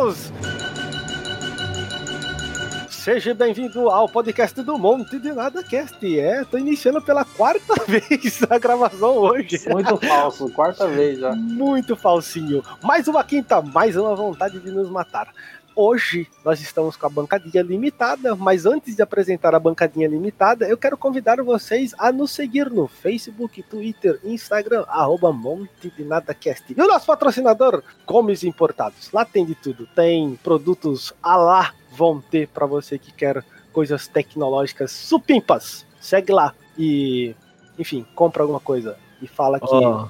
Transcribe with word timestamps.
amigos! 0.00 0.32
Seja 2.88 3.34
bem-vindo 3.34 3.88
ao 3.88 4.08
podcast 4.08 4.60
do 4.62 4.78
Monte 4.78 5.18
de 5.18 5.32
Nada 5.32 5.62
Cast. 5.62 6.18
É, 6.18 6.44
tô 6.44 6.58
iniciando 6.58 7.00
pela 7.00 7.24
quarta 7.24 7.74
vez 7.88 8.42
a 8.48 8.58
gravação 8.58 9.16
hoje. 9.16 9.58
Muito 9.68 9.96
falso, 9.96 10.50
quarta 10.50 10.86
vez 10.86 11.18
já. 11.18 11.34
Muito 11.34 11.96
falsinho. 11.96 12.62
Mais 12.82 13.08
uma 13.08 13.24
quinta, 13.24 13.62
mais 13.62 13.96
uma 13.96 14.14
vontade 14.14 14.58
de 14.58 14.70
nos 14.70 14.90
matar. 14.90 15.28
Hoje 15.74 16.28
nós 16.44 16.60
estamos 16.60 16.96
com 16.96 17.06
a 17.06 17.08
bancadinha 17.08 17.62
limitada, 17.62 18.34
mas 18.34 18.66
antes 18.66 18.96
de 18.96 19.02
apresentar 19.02 19.54
a 19.54 19.60
bancadinha 19.60 20.08
limitada, 20.08 20.68
eu 20.68 20.76
quero 20.76 20.96
convidar 20.96 21.40
vocês 21.42 21.94
a 21.98 22.10
nos 22.10 22.32
seguir 22.32 22.70
no 22.70 22.88
Facebook, 22.88 23.62
Twitter, 23.62 24.20
Instagram, 24.24 24.84
arroba 24.88 25.32
Monte 25.32 25.90
de. 25.90 26.74
E 26.76 26.82
o 26.82 26.86
nosso 26.86 27.06
patrocinador, 27.06 27.82
Comes 28.04 28.44
Importados. 28.44 29.10
Lá 29.12 29.24
tem 29.24 29.44
de 29.44 29.54
tudo. 29.54 29.86
Tem 29.94 30.38
produtos 30.42 31.14
a 31.22 31.36
lá 31.36 31.74
vão 31.92 32.20
ter 32.20 32.48
para 32.48 32.66
você 32.66 32.98
que 32.98 33.12
quer 33.12 33.44
coisas 33.72 34.08
tecnológicas 34.08 34.90
supimpas. 34.90 35.86
Segue 36.00 36.32
lá 36.32 36.54
e, 36.76 37.34
enfim, 37.78 38.06
compra 38.14 38.42
alguma 38.42 38.60
coisa 38.60 38.96
e 39.22 39.26
fala 39.26 39.60
que. 39.60 39.66
Oh, 39.66 40.08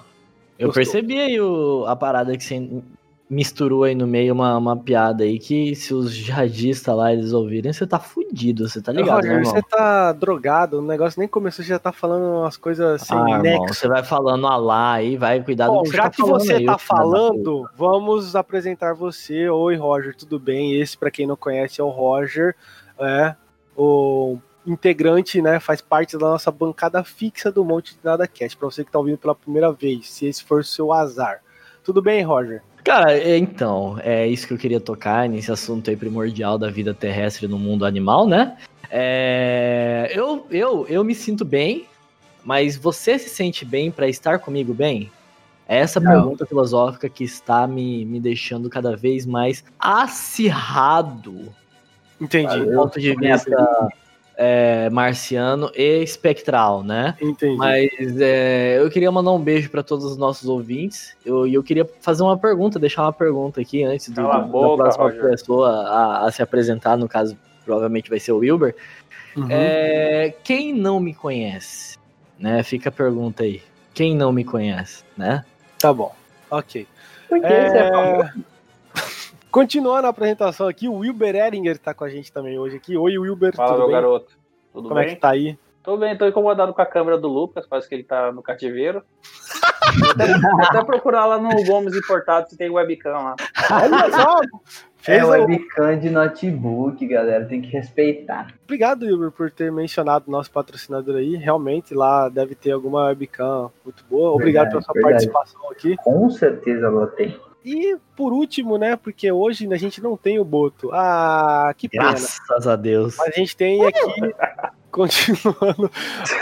eu 0.58 0.72
percebi 0.72 1.18
aí 1.18 1.40
o, 1.40 1.84
a 1.86 1.96
parada 1.96 2.36
que 2.36 2.44
você 2.44 2.82
misturou 3.30 3.84
aí 3.84 3.94
no 3.94 4.08
meio 4.08 4.34
uma, 4.34 4.58
uma 4.58 4.76
piada 4.76 5.22
aí 5.22 5.38
que 5.38 5.72
se 5.76 5.94
os 5.94 6.12
jihadistas 6.12 6.96
lá 6.96 7.12
eles 7.12 7.32
ouvirem, 7.32 7.72
você 7.72 7.86
tá 7.86 8.00
fudido, 8.00 8.68
você 8.68 8.82
tá 8.82 8.90
ligado, 8.90 9.14
Roger, 9.18 9.36
né, 9.36 9.44
você 9.44 9.62
tá 9.62 10.12
drogado, 10.12 10.80
o 10.80 10.82
negócio 10.82 11.20
nem 11.20 11.28
começou, 11.28 11.64
você 11.64 11.68
já 11.68 11.78
tá 11.78 11.92
falando 11.92 12.40
umas 12.40 12.56
coisas 12.56 13.02
sem 13.02 13.16
ah, 13.16 13.38
nexo. 13.38 13.72
Você 13.72 13.86
vai 13.86 14.02
falando 14.02 14.48
alá 14.48 14.94
aí, 14.94 15.16
vai 15.16 15.40
cuidar 15.44 15.68
Bom, 15.68 15.84
que 15.84 15.90
você 15.90 15.96
já 15.96 16.02
tá 16.02 16.10
que 16.10 16.16
falando 16.16 16.40
você 16.40 16.52
aí, 16.54 16.66
tá 16.66 16.76
falando, 16.76 17.70
vamos 17.76 18.34
apresentar 18.34 18.94
você. 18.94 19.48
Oi, 19.48 19.76
Roger, 19.76 20.16
tudo 20.16 20.36
bem? 20.36 20.80
Esse, 20.80 20.98
para 20.98 21.10
quem 21.10 21.24
não 21.24 21.36
conhece, 21.36 21.80
é 21.80 21.84
o 21.84 21.88
Roger, 21.88 22.56
é 22.98 23.36
o 23.76 24.38
integrante, 24.66 25.40
né? 25.40 25.60
Faz 25.60 25.80
parte 25.80 26.18
da 26.18 26.26
nossa 26.26 26.50
bancada 26.50 27.04
fixa 27.04 27.52
do 27.52 27.64
Monte 27.64 27.92
de 27.92 28.00
Nada 28.02 28.26
Cast. 28.26 28.56
Para 28.56 28.68
você 28.68 28.84
que 28.84 28.90
tá 28.90 28.98
ouvindo 28.98 29.18
pela 29.18 29.36
primeira 29.36 29.70
vez, 29.70 30.10
se 30.10 30.26
esse 30.26 30.42
for 30.42 30.60
o 30.60 30.64
seu 30.64 30.92
azar. 30.92 31.40
Tudo 31.84 32.02
bem, 32.02 32.22
Roger? 32.22 32.62
Cara, 32.82 33.16
é, 33.16 33.36
então, 33.36 33.98
é 34.02 34.26
isso 34.26 34.46
que 34.46 34.54
eu 34.54 34.58
queria 34.58 34.80
tocar 34.80 35.28
nesse 35.28 35.52
assunto 35.52 35.90
aí 35.90 35.96
primordial 35.96 36.58
da 36.58 36.70
vida 36.70 36.94
terrestre 36.94 37.46
no 37.46 37.58
mundo 37.58 37.84
animal, 37.84 38.26
né? 38.26 38.56
É, 38.90 40.10
eu, 40.14 40.46
eu, 40.50 40.86
eu 40.88 41.04
me 41.04 41.14
sinto 41.14 41.44
bem, 41.44 41.86
mas 42.44 42.76
você 42.76 43.18
se 43.18 43.28
sente 43.28 43.64
bem 43.64 43.90
para 43.90 44.08
estar 44.08 44.38
comigo 44.38 44.72
bem? 44.72 45.10
É 45.68 45.78
essa 45.78 46.00
Não. 46.00 46.10
pergunta 46.10 46.44
filosófica 46.46 47.08
que 47.08 47.22
está 47.22 47.66
me, 47.66 48.04
me 48.04 48.18
deixando 48.18 48.68
cada 48.68 48.96
vez 48.96 49.24
mais 49.24 49.62
acirrado 49.78 51.54
Entendi. 52.20 52.58
do 52.58 52.72
ponto 52.72 53.00
de 53.00 53.14
vista 53.14 53.88
é, 54.42 54.88
marciano 54.88 55.70
e 55.76 56.02
espectral, 56.02 56.82
né? 56.82 57.14
Entendi. 57.20 57.56
Mas 57.58 57.90
é, 58.18 58.78
eu 58.78 58.88
queria 58.88 59.12
mandar 59.12 59.32
um 59.32 59.38
beijo 59.38 59.68
para 59.68 59.82
todos 59.82 60.02
os 60.06 60.16
nossos 60.16 60.48
ouvintes. 60.48 61.14
Eu, 61.26 61.46
e 61.46 61.52
eu 61.52 61.62
queria 61.62 61.86
fazer 62.00 62.22
uma 62.22 62.38
pergunta, 62.38 62.78
deixar 62.78 63.02
uma 63.02 63.12
pergunta 63.12 63.60
aqui 63.60 63.84
antes 63.84 64.08
do, 64.08 64.14
Cala 64.14 64.36
a 64.36 64.38
da 64.38 64.44
boca, 64.46 64.82
próxima 64.84 65.04
Roger. 65.04 65.22
pessoa 65.28 65.70
a, 65.70 66.26
a 66.26 66.32
se 66.32 66.42
apresentar. 66.42 66.96
No 66.96 67.06
caso, 67.06 67.36
provavelmente 67.66 68.08
vai 68.08 68.18
ser 68.18 68.32
o 68.32 68.38
Wilber. 68.38 68.74
Uhum. 69.36 69.46
É, 69.50 70.34
quem 70.42 70.72
não 70.72 70.98
me 70.98 71.12
conhece, 71.12 71.98
né? 72.38 72.62
Fica 72.62 72.88
a 72.88 72.92
pergunta 72.92 73.42
aí. 73.42 73.62
Quem 73.92 74.16
não 74.16 74.32
me 74.32 74.42
conhece, 74.42 75.04
né? 75.18 75.44
Tá 75.78 75.92
bom. 75.92 76.14
Ok. 76.50 76.86
Por 77.28 77.38
que 77.40 77.46
É, 77.46 77.68
você 77.70 77.76
é 77.76 77.90
famoso? 77.90 78.44
Continuando 79.50 80.06
a 80.06 80.10
apresentação 80.10 80.68
aqui, 80.68 80.88
o 80.88 80.98
Wilber 80.98 81.34
Eringer 81.34 81.78
tá 81.78 81.92
com 81.92 82.04
a 82.04 82.08
gente 82.08 82.32
também 82.32 82.58
hoje 82.58 82.76
aqui. 82.76 82.96
Oi, 82.96 83.18
Wilber, 83.18 83.54
Fala, 83.54 83.70
tudo 83.70 83.78
meu 83.78 83.86
bem? 83.88 83.94
garoto. 83.96 84.32
Tudo 84.72 84.88
Como 84.88 85.00
é 85.00 85.06
bem? 85.06 85.14
que 85.14 85.20
tá 85.20 85.30
aí? 85.30 85.58
Tô 85.82 85.96
bem, 85.96 86.16
tô 86.16 86.26
incomodado 86.26 86.72
com 86.72 86.82
a 86.82 86.86
câmera 86.86 87.18
do 87.18 87.26
Lucas, 87.26 87.66
parece 87.66 87.88
que 87.88 87.94
ele 87.94 88.04
tá 88.04 88.30
no 88.30 88.42
cativeiro. 88.42 89.02
Vou 89.98 90.10
até, 90.10 90.38
vou 90.38 90.62
até 90.62 90.84
procurar 90.84 91.26
lá 91.26 91.38
no 91.38 91.48
Gomes 91.64 91.96
Importado 91.96 92.48
se 92.48 92.56
tem 92.56 92.70
webcam 92.70 93.10
lá. 93.12 93.34
Olha 93.72 94.12
só! 94.12 94.40
Fez 94.98 95.18
É 95.22 95.24
o- 95.24 95.30
webcam 95.30 95.98
de 95.98 96.10
notebook, 96.10 97.04
galera. 97.08 97.46
Tem 97.46 97.60
que 97.62 97.68
respeitar. 97.70 98.48
Obrigado, 98.64 99.02
Wilber, 99.04 99.32
por 99.32 99.50
ter 99.50 99.72
mencionado 99.72 100.26
o 100.28 100.30
nosso 100.30 100.50
patrocinador 100.52 101.16
aí. 101.16 101.34
Realmente 101.36 101.94
lá 101.94 102.28
deve 102.28 102.54
ter 102.54 102.70
alguma 102.70 103.06
webcam 103.06 103.70
muito 103.84 104.04
boa. 104.08 104.30
Obrigado 104.32 104.70
Verdade, 104.70 104.70
pela 104.70 104.82
sua 104.82 104.92
verdade. 104.92 105.12
participação 105.32 105.70
aqui. 105.72 105.96
Com 105.96 106.30
certeza 106.30 106.86
ela 106.86 107.06
tem. 107.08 107.34
E 107.64 107.96
por 108.16 108.32
último, 108.32 108.78
né? 108.78 108.96
Porque 108.96 109.30
hoje 109.30 109.70
a 109.72 109.76
gente 109.76 110.02
não 110.02 110.16
tem 110.16 110.38
o 110.38 110.44
Boto. 110.44 110.90
Ah, 110.92 111.74
que 111.76 111.88
pena. 111.88 112.04
Graças 112.04 112.66
a 112.66 112.76
Deus. 112.76 113.16
Mas 113.18 113.28
a 113.28 113.38
gente 113.38 113.56
tem 113.56 113.84
aqui, 113.84 114.34
continuando 114.90 115.90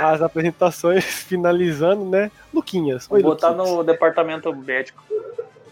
as 0.00 0.22
apresentações, 0.22 1.04
finalizando, 1.04 2.04
né? 2.04 2.30
Luquinhas. 2.54 3.06
Vou 3.08 3.16
Oi, 3.16 3.22
botar 3.22 3.50
Luquinhas. 3.50 3.76
no 3.76 3.84
departamento 3.84 4.54
médico. 4.54 5.02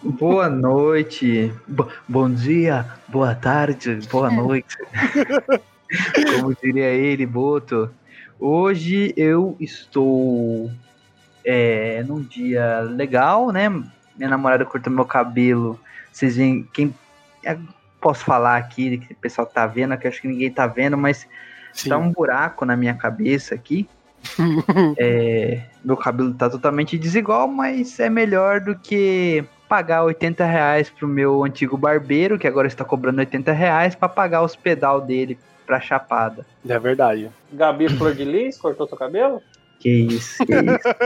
Boa 0.02 0.48
noite. 0.48 1.52
Bo- 1.66 1.88
bom 2.08 2.28
dia, 2.30 2.86
boa 3.08 3.34
tarde, 3.34 3.98
boa 4.10 4.30
noite. 4.30 4.76
Como 6.40 6.54
diria 6.60 6.86
ele, 6.86 7.24
Boto. 7.24 7.90
Hoje 8.38 9.14
eu 9.16 9.56
estou 9.58 10.70
é, 11.44 12.04
num 12.06 12.20
dia 12.22 12.80
legal, 12.80 13.50
né? 13.52 13.68
Minha 14.16 14.30
namorada 14.30 14.64
cortou 14.64 14.92
meu 14.92 15.04
cabelo. 15.04 15.78
Vocês 16.12 16.36
veem 16.36 16.68
quem. 16.72 16.94
é, 17.44 17.56
Posso 18.00 18.24
falar 18.24 18.56
aqui 18.56 18.98
que 18.98 19.12
o 19.14 19.16
pessoal 19.16 19.46
tá 19.46 19.66
vendo, 19.66 19.96
que 19.96 20.06
acho 20.06 20.20
que 20.20 20.28
ninguém 20.28 20.50
tá 20.50 20.66
vendo, 20.66 20.96
mas 20.96 21.26
Sim. 21.76 21.90
Tá 21.90 21.98
um 21.98 22.10
buraco 22.10 22.64
na 22.64 22.74
minha 22.74 22.94
cabeça 22.94 23.54
aqui. 23.54 23.86
É, 24.98 25.60
meu 25.84 25.96
cabelo 25.96 26.34
tá 26.34 26.48
totalmente 26.48 26.98
desigual, 26.98 27.46
mas 27.46 28.00
é 28.00 28.08
melhor 28.08 28.60
do 28.60 28.74
que 28.74 29.44
pagar 29.68 30.02
80 30.04 30.44
reais 30.44 30.90
pro 30.90 31.06
meu 31.06 31.44
antigo 31.44 31.76
barbeiro, 31.76 32.38
que 32.38 32.46
agora 32.46 32.66
está 32.66 32.84
cobrando 32.84 33.18
80 33.20 33.52
reais, 33.52 33.94
pra 33.94 34.08
pagar 34.08 34.42
os 34.42 34.56
pedal 34.56 35.00
dele 35.00 35.38
pra 35.66 35.80
chapada. 35.80 36.46
É 36.66 36.78
verdade. 36.78 37.30
Gabi 37.52 37.88
Flor 37.90 38.14
de 38.14 38.24
Lis 38.24 38.56
cortou 38.56 38.88
seu 38.88 38.96
cabelo? 38.96 39.42
Que 39.78 39.90
isso, 39.90 40.44
que 40.44 40.52
isso. 40.52 40.88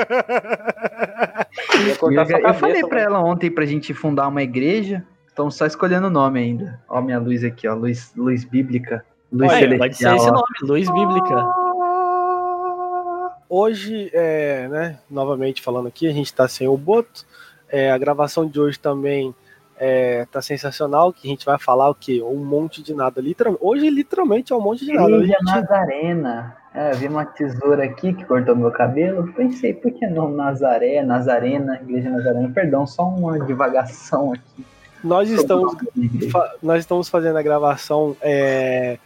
Eu, 2.01 2.13
eu 2.13 2.55
falei 2.55 2.81
pra 2.83 3.01
mano. 3.01 3.17
ela 3.17 3.25
ontem 3.25 3.51
pra 3.51 3.65
gente 3.65 3.93
fundar 3.93 4.29
uma 4.29 4.43
igreja. 4.43 5.05
Estamos 5.27 5.57
só 5.57 5.67
escolhendo 5.67 6.07
o 6.07 6.11
nome 6.11 6.39
ainda. 6.39 6.81
Ó, 6.89 7.01
minha 7.01 7.19
luz 7.19 7.43
aqui, 7.45 7.67
ó. 7.67 7.75
Luz, 7.75 8.13
luz 8.17 8.45
bíblica. 8.45 9.05
Luz 9.33 9.51
Olha, 9.51 9.79
pode 9.79 9.97
ser 9.97 10.05
celestial. 10.05 10.17
esse 10.17 10.29
ó. 10.29 10.33
nome, 10.33 10.45
Luz 10.63 10.91
Bíblica. 10.91 11.55
Hoje, 13.49 14.11
é, 14.13 14.69
né, 14.69 14.99
novamente 15.11 15.63
falando 15.63 15.89
aqui, 15.89 16.07
a 16.09 16.13
gente 16.13 16.33
tá 16.33 16.47
sem 16.47 16.69
o 16.69 16.77
Boto. 16.77 17.25
É, 17.69 17.91
a 17.91 17.99
gravação 17.99 18.47
de 18.47 18.61
hoje 18.61 18.79
também 18.79 19.35
é, 19.81 20.27
tá 20.31 20.43
sensacional, 20.43 21.11
que 21.13 21.27
a 21.27 21.31
gente 21.31 21.45
vai 21.47 21.59
falar 21.59 21.89
o 21.89 21.95
quê? 21.95 22.23
Um 22.23 22.37
monte 22.45 22.83
de 22.83 22.93
nada. 22.95 23.21
Literal, 23.21 23.57
hoje, 23.61 23.89
literalmente, 23.89 24.53
é 24.53 24.57
um 24.57 24.61
monte 24.61 24.85
de 24.85 24.93
nada. 24.93 25.11
Igreja 25.11 25.27
gente- 25.39 25.45
Nazarena. 25.45 26.57
É, 26.73 26.93
eu 26.93 26.97
vi 26.97 27.09
uma 27.09 27.25
tesoura 27.25 27.83
aqui 27.85 28.13
que 28.13 28.25
cortou 28.25 28.55
meu 28.55 28.71
cabelo. 28.71 29.33
Pensei, 29.33 29.73
por 29.75 29.91
que 29.91 30.07
não 30.07 30.31
Nazaré, 30.31 31.03
Nazarena, 31.03 31.81
Igreja 31.83 32.11
Nazarena? 32.11 32.49
Perdão, 32.55 32.87
só 32.87 33.09
uma 33.09 33.41
divagação 33.41 34.33
aqui. 34.33 34.65
nós 35.03 35.29
estamos 35.31 35.75
fa- 36.31 36.55
nós 36.63 36.81
estamos 36.81 37.09
fazendo 37.09 37.39
a 37.39 37.43
gravação 37.43 38.15
é, 38.21 38.99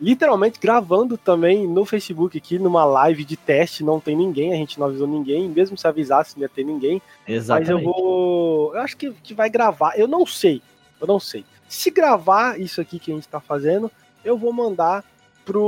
literalmente 0.00 0.58
gravando 0.58 1.18
também 1.18 1.66
no 1.66 1.84
Facebook 1.84 2.38
aqui 2.38 2.58
numa 2.58 2.84
live 2.84 3.24
de 3.24 3.36
teste, 3.36 3.84
não 3.84 4.00
tem 4.00 4.16
ninguém, 4.16 4.52
a 4.52 4.56
gente 4.56 4.78
não 4.78 4.86
avisou 4.86 5.06
ninguém, 5.06 5.48
mesmo 5.48 5.76
se 5.76 5.86
avisasse 5.86 6.36
não 6.36 6.42
ia 6.42 6.48
ter 6.48 6.64
ninguém, 6.64 7.02
Exatamente. 7.28 7.72
mas 7.72 7.84
eu 7.84 7.92
vou, 7.92 8.74
eu 8.74 8.80
acho 8.80 8.96
que, 8.96 9.12
que 9.12 9.34
vai 9.34 9.50
gravar, 9.50 9.98
eu 9.98 10.08
não 10.08 10.24
sei, 10.24 10.62
eu 11.00 11.06
não 11.06 11.20
sei. 11.20 11.44
Se 11.68 11.90
gravar 11.90 12.58
isso 12.58 12.80
aqui 12.80 12.98
que 12.98 13.12
a 13.12 13.14
gente 13.14 13.28
tá 13.28 13.40
fazendo, 13.40 13.90
eu 14.24 14.36
vou 14.36 14.52
mandar 14.52 15.04
pro 15.44 15.60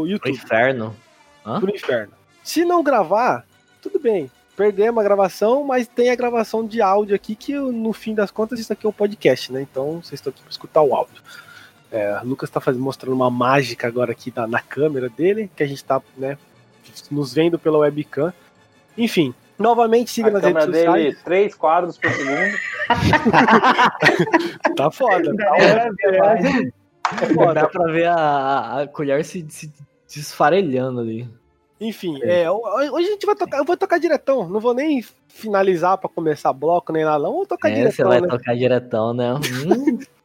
Pro 0.00 0.06
YouTube, 0.06 0.32
inferno. 0.32 0.96
Hã? 1.44 1.60
pro 1.60 1.74
inferno. 1.74 2.12
Se 2.42 2.64
não 2.64 2.82
gravar, 2.82 3.44
tudo 3.82 3.98
bem. 3.98 4.30
Perdemos 4.56 5.00
a 5.00 5.02
gravação, 5.04 5.64
mas 5.64 5.86
tem 5.86 6.10
a 6.10 6.14
gravação 6.14 6.66
de 6.66 6.82
áudio 6.82 7.14
aqui, 7.14 7.34
que 7.34 7.54
no 7.54 7.92
fim 7.92 8.14
das 8.14 8.30
contas 8.30 8.60
isso 8.60 8.72
aqui 8.72 8.84
é 8.84 8.88
um 8.88 8.92
podcast, 8.92 9.52
né? 9.52 9.62
Então 9.62 10.02
vocês 10.02 10.14
estão 10.20 10.30
aqui 10.30 10.42
para 10.42 10.50
escutar 10.50 10.82
o 10.82 10.94
áudio. 10.94 11.22
É, 11.92 12.20
o 12.22 12.26
Lucas 12.26 12.48
está 12.48 12.60
mostrando 12.72 13.14
uma 13.14 13.30
mágica 13.30 13.86
agora 13.88 14.12
aqui 14.12 14.32
na, 14.34 14.46
na 14.46 14.60
câmera 14.60 15.08
dele, 15.08 15.50
que 15.56 15.62
a 15.62 15.66
gente 15.66 15.78
está 15.78 16.00
né, 16.16 16.38
nos 17.10 17.32
vendo 17.34 17.58
pela 17.58 17.78
webcam. 17.78 18.32
Enfim, 18.96 19.34
novamente 19.58 20.10
siga 20.10 20.28
A 20.28 20.32
nas 20.32 20.40
câmera 20.42 20.66
redes 20.66 20.80
dele, 20.80 20.86
sociais. 20.92 21.22
três 21.24 21.54
quadros 21.54 21.98
por 21.98 22.10
segundo. 22.10 22.56
Tá 24.76 24.90
foda. 24.90 25.34
Tá 25.36 25.50
Dá 27.12 27.28
foda. 27.34 27.68
pra 27.68 27.92
ver 27.92 28.06
a, 28.06 28.80
a- 28.82 28.86
colher 28.88 29.24
se, 29.24 29.44
se 29.48 29.70
desfarelhando 30.14 31.00
ali. 31.00 31.28
Enfim, 31.80 32.18
é, 32.22 32.50
hoje 32.50 33.06
a 33.08 33.10
gente 33.12 33.24
vai 33.24 33.34
tocar, 33.34 33.56
eu 33.58 33.64
vou 33.64 33.74
tocar 33.76 33.98
diretão, 33.98 34.46
não 34.48 34.60
vou 34.60 34.74
nem 34.74 35.02
finalizar 35.28 35.96
para 35.96 36.10
começar 36.10 36.52
bloco 36.52 36.92
nem 36.92 37.04
nada, 37.04 37.24
não, 37.24 37.32
vou 37.32 37.46
tocar 37.46 37.70
É, 37.70 37.72
você 37.72 37.78
diretão, 37.80 38.08
vai 38.08 38.20
né? 38.20 38.28
tocar 38.28 38.54
diretão, 38.54 39.14
né? 39.14 39.32
Hum, 39.34 39.98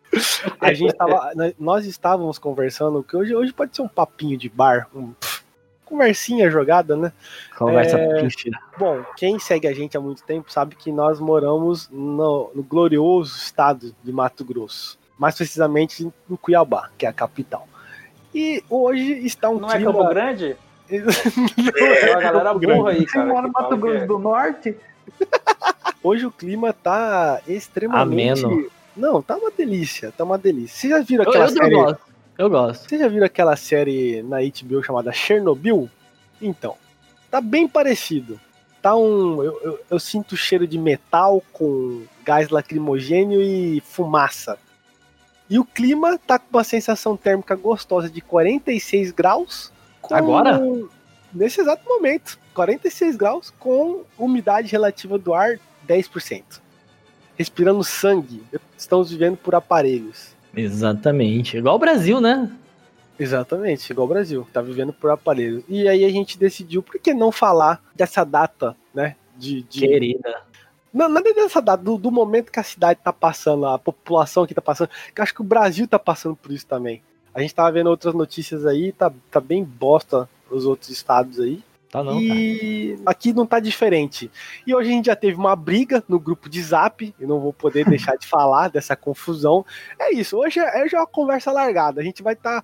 A 0.59 0.73
gente 0.73 0.93
tava, 0.93 1.31
nós 1.59 1.85
estávamos 1.85 2.37
conversando, 2.37 3.03
que 3.03 3.15
hoje, 3.15 3.35
hoje 3.35 3.53
pode 3.53 3.75
ser 3.75 3.81
um 3.81 3.87
papinho 3.87 4.37
de 4.37 4.49
bar, 4.49 4.87
um, 4.93 5.11
pff, 5.13 5.45
conversinha 5.85 6.49
jogada, 6.49 6.95
né? 6.97 7.13
Conversa 7.57 7.97
É. 7.97 8.27
Bom, 8.77 9.03
quem 9.15 9.39
segue 9.39 9.67
a 9.67 9.73
gente 9.73 9.95
há 9.95 10.01
muito 10.01 10.23
tempo 10.23 10.51
sabe 10.51 10.75
que 10.75 10.91
nós 10.91 11.19
moramos 11.19 11.89
no, 11.89 12.51
no 12.53 12.63
glorioso 12.63 13.37
estado 13.37 13.95
de 14.03 14.11
Mato 14.11 14.43
Grosso. 14.43 14.97
Mais 15.17 15.35
precisamente 15.35 16.03
em 16.03 16.35
Cuiabá, 16.35 16.89
que 16.97 17.05
é 17.05 17.09
a 17.09 17.13
capital. 17.13 17.67
E 18.33 18.61
hoje 18.69 19.25
está 19.25 19.49
um 19.49 19.59
Não 19.59 19.69
é 19.69 19.77
clima... 19.77 19.93
Campo 19.93 20.09
Grande? 20.09 20.57
É, 20.87 22.11
uma 22.11 22.21
galera 22.21 22.53
burra 22.53 22.91
aí, 22.91 23.07
Você 23.07 23.13
cara. 23.13 23.25
mora 23.25 23.41
que 23.41 23.47
no 23.47 23.53
Mato 23.53 23.77
Grosso 23.77 24.03
é. 24.03 24.05
do 24.05 24.19
Norte? 24.19 24.77
Hoje 26.03 26.27
o 26.27 26.31
clima 26.31 26.73
tá 26.73 27.41
extremamente... 27.47 28.45
Ameno. 28.45 28.69
Não, 28.95 29.21
tá 29.21 29.35
uma 29.37 29.51
delícia, 29.51 30.11
tá 30.15 30.23
uma 30.23 30.37
delícia. 30.37 30.77
Vocês 30.77 31.07
já 31.07 31.15
Eu, 31.15 31.21
aquela 31.21 31.45
eu, 31.45 31.49
eu 31.49 31.49
série... 31.49 31.75
gosto. 31.75 31.99
Eu 32.37 32.49
gosto. 32.49 32.89
Vocês 32.89 33.01
já 33.01 33.07
viram 33.07 33.25
aquela 33.25 33.55
série 33.55 34.21
na 34.23 34.37
HBO 34.41 34.83
chamada 34.83 35.11
Chernobyl? 35.11 35.89
Então, 36.41 36.75
tá 37.31 37.39
bem 37.39 37.67
parecido. 37.67 38.39
Tá 38.81 38.95
um. 38.95 39.41
Eu, 39.43 39.59
eu, 39.63 39.79
eu 39.91 39.99
sinto 39.99 40.35
cheiro 40.37 40.67
de 40.67 40.77
metal 40.77 41.41
com 41.53 42.03
gás 42.23 42.49
lacrimogênio 42.49 43.41
e 43.41 43.81
fumaça. 43.81 44.57
E 45.49 45.57
o 45.59 45.65
clima 45.65 46.17
tá 46.17 46.37
com 46.39 46.57
uma 46.57 46.63
sensação 46.63 47.15
térmica 47.15 47.55
gostosa 47.55 48.09
de 48.09 48.19
46 48.21 49.11
graus. 49.11 49.71
com- 50.01 50.13
Agora? 50.15 50.59
Nesse 51.33 51.61
exato 51.61 51.83
momento. 51.87 52.37
46 52.53 53.15
graus 53.15 53.53
com 53.59 54.03
umidade 54.17 54.71
relativa 54.71 55.17
do 55.17 55.33
ar 55.33 55.59
10%. 55.87 56.61
Respirando 57.37 57.83
sangue. 57.83 58.43
Estamos 58.77 59.11
vivendo 59.11 59.37
por 59.37 59.55
aparelhos. 59.55 60.35
Exatamente. 60.55 61.57
Igual 61.57 61.75
o 61.75 61.79
Brasil, 61.79 62.21
né? 62.21 62.51
Exatamente, 63.17 63.89
igual 63.91 64.05
o 64.05 64.09
Brasil, 64.09 64.47
tá 64.51 64.61
vivendo 64.61 64.91
por 64.91 65.09
aparelhos. 65.09 65.63
E 65.69 65.87
aí 65.87 66.03
a 66.03 66.09
gente 66.09 66.37
decidiu, 66.37 66.83
por 66.83 66.99
que 66.99 67.13
não 67.13 67.31
falar 67.31 67.81
dessa 67.95 68.25
data, 68.25 68.75
né? 68.93 69.15
De, 69.37 69.61
de... 69.63 69.79
Querida. 69.79 70.41
Não, 70.93 71.09
nada 71.09 71.33
dessa 71.33 71.61
data, 71.61 71.83
do, 71.83 71.97
do 71.97 72.11
momento 72.11 72.51
que 72.51 72.59
a 72.59 72.63
cidade 72.63 72.99
tá 73.03 73.11
passando, 73.11 73.65
a 73.65 73.77
população 73.77 74.43
aqui 74.43 74.53
tá 74.53 74.61
passando, 74.61 74.89
que 75.13 75.19
eu 75.19 75.23
acho 75.23 75.33
que 75.33 75.41
o 75.41 75.45
Brasil 75.45 75.87
tá 75.87 75.99
passando 75.99 76.35
por 76.35 76.51
isso 76.51 76.65
também. 76.65 77.01
A 77.33 77.41
gente 77.41 77.53
tava 77.53 77.71
vendo 77.71 77.89
outras 77.89 78.13
notícias 78.13 78.65
aí, 78.65 78.91
tá, 78.93 79.11
tá 79.29 79.41
bem 79.41 79.63
bosta 79.63 80.29
os 80.49 80.65
outros 80.65 80.89
estados 80.89 81.39
aí. 81.39 81.61
Tá 81.95 82.03
não, 82.03 82.13
cara. 82.13 82.23
e 82.39 82.97
aqui 83.05 83.33
não 83.33 83.45
tá 83.45 83.59
diferente. 83.59 84.29
E 84.67 84.75
hoje 84.75 84.89
a 84.89 84.93
gente 84.93 85.05
já 85.05 85.15
teve 85.15 85.37
uma 85.37 85.55
briga 85.55 86.03
no 86.09 86.19
grupo 86.19 86.49
de 86.49 86.61
zap, 86.61 87.13
e 87.19 87.25
não 87.25 87.39
vou 87.39 87.53
poder 87.53 87.85
deixar 87.89 88.15
de 88.17 88.27
falar 88.27 88.69
dessa 88.69 88.95
confusão. 88.95 89.65
É 89.99 90.13
isso, 90.13 90.37
hoje 90.37 90.59
é, 90.59 90.83
hoje 90.83 90.95
é 90.95 90.99
uma 90.99 91.07
conversa 91.07 91.51
largada. 91.51 92.01
A 92.01 92.03
gente 92.03 92.21
vai 92.23 92.33
estar 92.33 92.63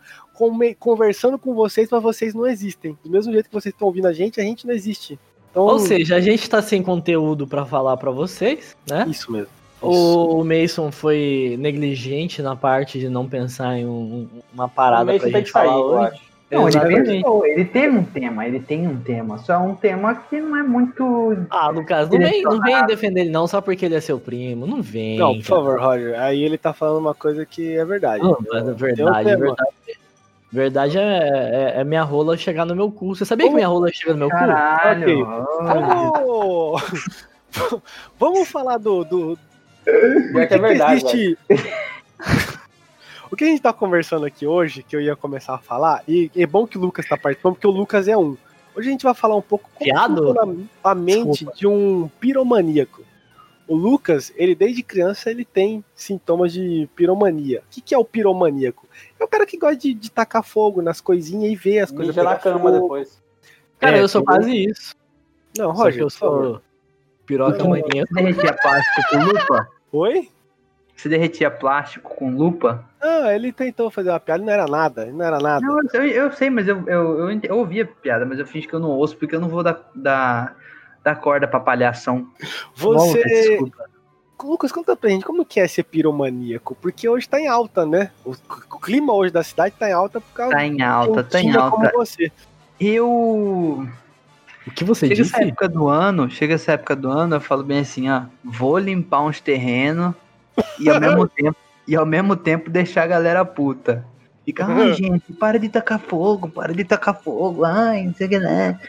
conversando 0.80 1.38
com 1.38 1.54
vocês, 1.54 1.88
mas 1.92 2.02
vocês 2.02 2.34
não 2.34 2.46
existem. 2.48 2.98
Do 3.04 3.10
mesmo 3.10 3.32
jeito 3.32 3.48
que 3.48 3.54
vocês 3.54 3.74
estão 3.74 3.88
ouvindo 3.88 4.08
a 4.08 4.14
gente, 4.14 4.40
a 4.40 4.44
gente 4.44 4.66
não 4.68 4.74
existe. 4.74 5.20
Então, 5.50 5.64
Ou 5.64 5.80
seja, 5.80 6.16
a 6.16 6.20
gente 6.22 6.50
tá 6.50 6.62
sem 6.62 6.82
conteúdo 6.82 7.46
pra 7.46 7.66
falar 7.66 7.98
pra 7.98 8.10
vocês, 8.12 8.76
né? 8.90 9.06
isso 9.10 9.32
mesmo. 9.32 9.50
Isso. 9.84 9.90
O 9.90 10.44
Mason 10.44 10.92
foi 10.92 11.56
negligente 11.60 12.42
na 12.42 12.56
parte 12.56 13.00
de 13.00 13.10
não 13.10 13.28
pensar 13.28 13.78
em 13.78 13.86
um- 13.86 14.28
uma 14.54 14.70
parada 14.70 15.12
pra 15.14 15.20
tem 15.24 15.32
gente 15.32 15.50
sair, 15.50 15.66
falar 15.68 15.78
eu 15.80 15.86
hoje. 16.14 16.22
Não, 16.52 16.68
ele 16.68 17.04
pensou, 17.04 17.46
ele 17.46 17.66
tem 17.66 17.90
um 17.90 18.04
tema, 18.04 18.46
ele 18.46 18.60
tem 18.60 18.86
um 18.86 18.98
tema. 18.98 19.38
Só 19.38 19.54
é 19.54 19.58
um 19.58 19.74
tema 19.74 20.14
que 20.14 20.40
não 20.42 20.58
é 20.58 20.64
muito. 20.64 21.38
Ah, 21.50 21.70
Lucas, 21.70 22.10
não 22.10 22.20
vem, 22.20 22.42
não 22.42 22.60
vem 22.60 22.86
defender 22.86 23.22
ele 23.22 23.30
não 23.30 23.48
só 23.48 23.62
porque 23.62 23.86
ele 23.86 23.96
é 23.96 24.02
seu 24.02 24.20
primo. 24.20 24.68
Não 24.68 24.82
vem. 24.82 25.18
Não, 25.18 25.36
por 25.36 25.44
favor, 25.44 25.80
Roger. 25.80 26.20
Aí 26.20 26.44
ele 26.44 26.58
tá 26.58 26.74
falando 26.74 27.00
uma 27.00 27.16
coisa 27.16 27.46
que 27.46 27.78
é 27.78 27.86
verdade. 27.86 28.22
Não, 28.22 28.38
mas 28.52 28.68
é 28.68 28.74
verdade, 28.74 29.20
um 29.20 29.24
tema. 29.24 29.38
verdade. 29.38 29.72
Verdade 30.52 30.98
é, 30.98 31.02
é, 31.02 31.74
é 31.80 31.84
minha 31.86 32.04
rola 32.04 32.36
chegar 32.36 32.66
no 32.66 32.76
meu 32.76 32.92
cu. 32.92 33.16
Você 33.16 33.24
sabia 33.24 33.48
que 33.48 33.56
minha 33.56 33.70
rola 33.70 33.90
chega 33.90 34.12
no 34.12 34.20
meu 34.20 34.30
cu? 34.30 34.36
Caralho. 34.36 35.26
Vamos, 35.64 37.22
Vamos 38.20 38.48
falar 38.50 38.78
do, 38.78 39.06
do, 39.06 39.40
Pior 39.84 40.48
que 40.48 40.54
é 40.54 40.58
verdade, 40.58 41.04
velho. 41.04 41.38
existe... 41.50 41.78
o 43.32 43.36
que 43.36 43.44
a 43.44 43.48
gente 43.48 43.62
tá 43.62 43.72
conversando 43.72 44.26
aqui 44.26 44.46
hoje, 44.46 44.84
que 44.84 44.96
eu 44.96 45.02
ia 45.02 45.16
começar 45.16 45.56
a 45.56 45.60
falar, 45.60 46.04
e 46.08 46.30
é 46.36 46.46
bom 46.46 46.68
que 46.68 46.78
o 46.78 46.82
Lucas 46.82 47.08
tá 47.08 47.18
participando, 47.18 47.54
porque 47.54 47.68
o 47.68 47.72
Lucas 47.72 48.08
é 48.08 48.18
um. 48.18 48.36
Hoje 48.76 48.88
a 48.90 48.92
gente 48.92 49.04
vai 49.04 49.14
falar 49.14 49.36
um 49.36 49.42
pouco 49.42 49.70
como 49.74 50.68
a 50.84 50.96
mente 50.96 51.32
Desculpa. 51.32 51.58
de 51.58 51.68
um 51.68 52.10
piromaníaco. 52.20 53.04
O 53.68 53.76
Lucas, 53.76 54.34
ele 54.36 54.54
desde 54.54 54.84
criança, 54.84 55.30
ele 55.32 55.46
tem 55.46 55.84
sintomas 55.96 56.52
de 56.52 56.90
piromania. 56.96 57.60
O 57.60 57.64
que, 57.70 57.80
que 57.80 57.96
é 57.96 57.98
o 57.98 58.04
piromaníaco? 58.04 58.86
É 59.18 59.24
o 59.24 59.28
cara 59.28 59.46
que 59.46 59.58
gosta 59.58 59.78
de, 59.78 59.94
de 59.94 60.12
tacar 60.12 60.44
fogo 60.44 60.82
nas 60.82 61.00
coisinhas 61.00 61.52
e 61.52 61.56
ver 61.56 61.80
as 61.80 61.90
coisas 61.92 62.08
Mija 62.16 62.24
na 62.24 62.36
cama 62.38 62.60
fogo. 62.60 62.82
depois. 62.82 63.22
Cara, 63.80 63.98
É, 63.98 64.02
eu 64.02 64.08
sou 64.10 64.24
quase 64.26 64.66
isso. 64.66 64.94
Não, 65.58 65.68
Só 65.68 65.74
que 65.74 65.80
Roger, 65.84 66.02
eu 66.04 66.10
sou 66.10 66.62
piroca 67.26 67.58
Não, 67.60 67.70
maninha. 67.70 68.06
Você 68.08 68.14
derretia 68.14 68.54
plástico 68.54 69.02
com 69.10 69.18
lupa? 69.26 69.68
Oi? 69.94 70.30
Você 71.02 71.10
derretia 71.10 71.50
plástico 71.50 72.16
com 72.16 72.30
lupa? 72.30 72.86
Ah, 73.02 73.34
ele 73.34 73.52
tentou 73.52 73.90
fazer 73.90 74.12
uma 74.12 74.20
piada, 74.20 74.44
não 74.44 74.54
era 74.54 74.68
nada, 74.68 75.08
não 75.08 75.26
era 75.26 75.40
nada. 75.40 75.66
Não, 75.66 75.80
eu, 75.96 76.06
eu 76.06 76.32
sei, 76.32 76.48
mas 76.52 76.68
eu, 76.68 76.88
eu, 76.88 77.28
eu, 77.28 77.40
eu 77.42 77.58
ouvi 77.58 77.82
a 77.82 77.88
piada, 77.88 78.24
mas 78.24 78.38
eu 78.38 78.46
fingi 78.46 78.68
que 78.68 78.74
eu 78.76 78.80
não 78.80 78.90
ouço, 78.90 79.18
porque 79.18 79.36
eu 79.36 79.40
não 79.40 79.50
vou 79.50 79.64
dar, 79.64 79.82
dar, 79.96 80.56
dar 81.04 81.16
corda 81.16 81.48
pra 81.48 81.60
palhação. 81.60 82.28
Você. 82.76 83.24
Desculpa. 83.24 83.90
Lucas, 84.44 84.72
conta 84.72 84.96
pra 84.96 85.10
gente 85.10 85.26
como 85.26 85.44
que 85.44 85.60
é 85.60 85.68
ser 85.68 85.82
piromaníaco, 85.84 86.76
porque 86.80 87.10
hoje 87.10 87.28
tá 87.28 87.40
em 87.40 87.48
alta, 87.48 87.84
né? 87.84 88.12
O, 88.24 88.36
clima 88.78 89.12
hoje 89.12 89.34
da 89.34 89.42
cidade 89.42 89.74
tá 89.80 89.90
em 89.90 89.94
alta 89.94 90.22
por 90.22 90.34
causa 90.36 90.52
Tá 90.56 90.64
em 90.64 90.84
alta, 90.84 91.24
tá 91.24 91.42
em 91.42 91.56
alta. 91.56 91.92
você. 91.96 92.32
Eu. 92.80 93.88
O 94.68 94.72
que 94.72 94.84
você 94.84 95.08
Chega 95.08 95.22
essa 95.22 95.32
disse? 95.40 95.44
época 95.50 95.68
do 95.68 95.88
ano, 95.88 96.30
chega 96.30 96.54
essa 96.54 96.74
época 96.74 96.96
do 96.96 97.10
ano, 97.10 97.38
eu 97.38 97.42
falo 97.42 97.64
bem 97.64 97.80
assim, 97.80 98.08
ó, 98.08 98.22
vou 98.44 98.78
limpar 98.78 99.22
uns 99.22 99.42
terrenos 99.42 100.14
e 100.80 100.90
ao 100.90 101.00
mesmo 101.00 101.28
tempo 101.28 101.58
e 101.88 101.96
ao 101.96 102.06
mesmo 102.06 102.36
tempo 102.36 102.70
deixar 102.70 103.04
a 103.04 103.08
galera 103.08 103.44
puta. 103.44 104.06
Fica, 104.46 104.66
ai 104.66 104.94
gente, 104.94 105.34
para 105.34 105.60
de 105.60 105.70
tacar 105.70 106.00
fogo, 106.00 106.50
para 106.50 106.74
de 106.74 106.84
tacar 106.84 107.22
fogo, 107.22 107.64
ai, 107.64 108.06
não 108.06 108.14
sei 108.14 108.28
o 108.28 108.30
que 108.30 108.40
né. 108.40 108.80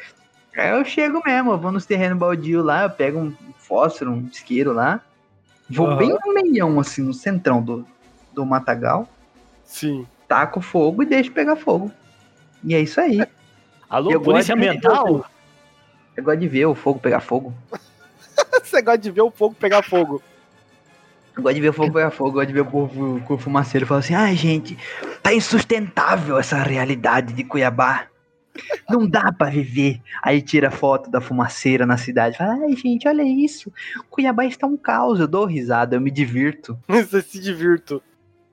Aí 0.56 0.70
eu 0.70 0.84
chego 0.84 1.22
mesmo, 1.24 1.52
eu 1.52 1.58
vou 1.58 1.72
nos 1.72 1.86
terrenos 1.86 2.18
baldios 2.18 2.64
lá, 2.64 2.84
eu 2.84 2.90
pego 2.90 3.18
um 3.18 3.34
fósforo, 3.58 4.12
um 4.12 4.28
isqueiro 4.30 4.72
lá, 4.72 5.00
vou 5.68 5.86
Aham. 5.86 5.96
bem 5.96 6.08
no 6.08 6.34
meião, 6.34 6.80
assim, 6.80 7.02
no 7.02 7.14
centrão 7.14 7.62
do, 7.62 7.86
do 8.32 8.44
matagal, 8.44 9.08
Sim. 9.64 10.06
taco 10.28 10.60
fogo 10.60 11.02
e 11.02 11.06
deixo 11.06 11.32
pegar 11.32 11.56
fogo. 11.56 11.90
E 12.64 12.74
é 12.74 12.80
isso 12.80 13.00
aí. 13.00 13.26
Alô, 13.88 14.10
Eu 14.10 14.20
polícia 14.20 14.54
ambiental? 14.54 15.24
Eu 16.16 16.24
gosto 16.24 16.38
de 16.38 16.48
ver 16.48 16.66
o 16.66 16.74
fogo 16.74 17.00
pegar 17.00 17.20
fogo. 17.20 17.54
Você 18.62 18.80
gosta 18.82 18.98
de 18.98 19.10
ver 19.10 19.22
o 19.22 19.30
fogo 19.30 19.54
pegar 19.54 19.82
fogo. 19.82 20.22
Eu 21.36 21.42
gosto 21.42 21.54
de 21.54 21.60
ver 21.60 21.68
o 21.70 21.72
fogo 21.72 21.92
pegar 21.92 22.10
fogo, 22.10 22.30
eu 22.30 22.32
gosto 22.34 22.46
de 22.48 22.52
ver 22.52 22.60
o 22.60 22.66
povo 22.66 23.20
com 23.22 23.34
o 23.34 23.38
fumaceiro 23.38 23.86
falando 23.86 24.04
assim, 24.04 24.14
ai 24.14 24.36
gente, 24.36 24.76
tá 25.22 25.32
insustentável 25.32 26.38
essa 26.38 26.56
realidade 26.62 27.32
de 27.32 27.44
Cuiabá. 27.44 28.06
Não 28.88 29.08
dá 29.08 29.32
pra 29.32 29.48
viver. 29.48 30.00
Aí 30.22 30.42
tira 30.42 30.70
foto 30.70 31.10
da 31.10 31.22
fumaceira 31.22 31.86
na 31.86 31.96
cidade. 31.96 32.36
Fala, 32.36 32.52
ai 32.52 32.76
gente, 32.76 33.08
olha 33.08 33.22
isso. 33.22 33.72
Cuiabá 34.10 34.44
está 34.44 34.66
um 34.66 34.76
caos. 34.76 35.20
Eu 35.20 35.26
dou 35.26 35.46
risada, 35.46 35.96
eu 35.96 36.00
me 36.02 36.10
divirto. 36.10 36.78
Você 36.86 37.22
se 37.22 37.40
divirto. 37.40 38.02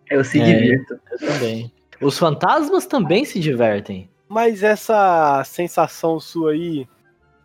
Eu 0.09 0.24
se 0.24 0.39
É. 0.39 0.45
divirto. 0.45 0.98
Eu 1.12 1.17
também. 1.19 1.71
Os 2.00 2.17
fantasmas 2.17 2.86
também 2.86 3.25
se 3.25 3.41
divertem. 3.41 4.09
Mas 4.29 4.63
essa 4.63 5.43
sensação 5.43 6.17
sua 6.17 6.51
aí. 6.51 6.88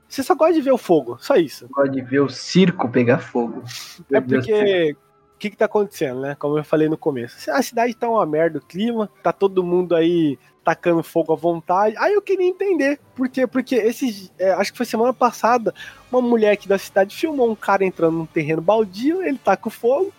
Você 0.08 0.22
só 0.22 0.36
gosta 0.36 0.54
de 0.54 0.60
ver 0.60 0.70
o 0.70 0.78
fogo, 0.78 1.16
só 1.18 1.34
isso. 1.34 1.64
Eu 1.64 1.70
gosto 1.70 1.90
de 1.90 2.02
ver 2.02 2.20
o 2.20 2.28
circo 2.28 2.88
pegar 2.88 3.18
fogo. 3.18 3.64
É 4.12 4.20
porque. 4.20 4.96
O 5.34 5.38
que, 5.38 5.50
que 5.50 5.56
tá 5.56 5.64
acontecendo, 5.66 6.20
né? 6.20 6.36
Como 6.38 6.56
eu 6.56 6.64
falei 6.64 6.88
no 6.88 6.96
começo. 6.96 7.50
A 7.50 7.60
cidade 7.62 7.94
tá 7.94 8.08
uma 8.08 8.24
merda, 8.24 8.58
o 8.58 8.62
clima, 8.62 9.10
tá 9.22 9.32
todo 9.32 9.62
mundo 9.64 9.94
aí 9.94 10.38
tacando 10.64 11.02
fogo 11.02 11.32
à 11.32 11.36
vontade. 11.36 11.94
Aí 11.98 12.14
eu 12.14 12.22
queria 12.22 12.46
entender. 12.46 12.98
Por 13.14 13.28
quê? 13.28 13.46
Porque 13.46 13.74
esses. 13.74 14.32
é, 14.38 14.52
acho 14.52 14.72
que 14.72 14.78
foi 14.78 14.86
semana 14.86 15.12
passada, 15.12 15.74
uma 16.10 16.22
mulher 16.22 16.52
aqui 16.52 16.66
da 16.66 16.78
cidade 16.78 17.14
filmou 17.14 17.50
um 17.50 17.54
cara 17.54 17.84
entrando 17.84 18.16
num 18.16 18.26
terreno 18.26 18.62
baldio, 18.62 19.22
ele 19.22 19.36
taca 19.36 19.68
o 19.68 19.70
fogo, 19.70 20.12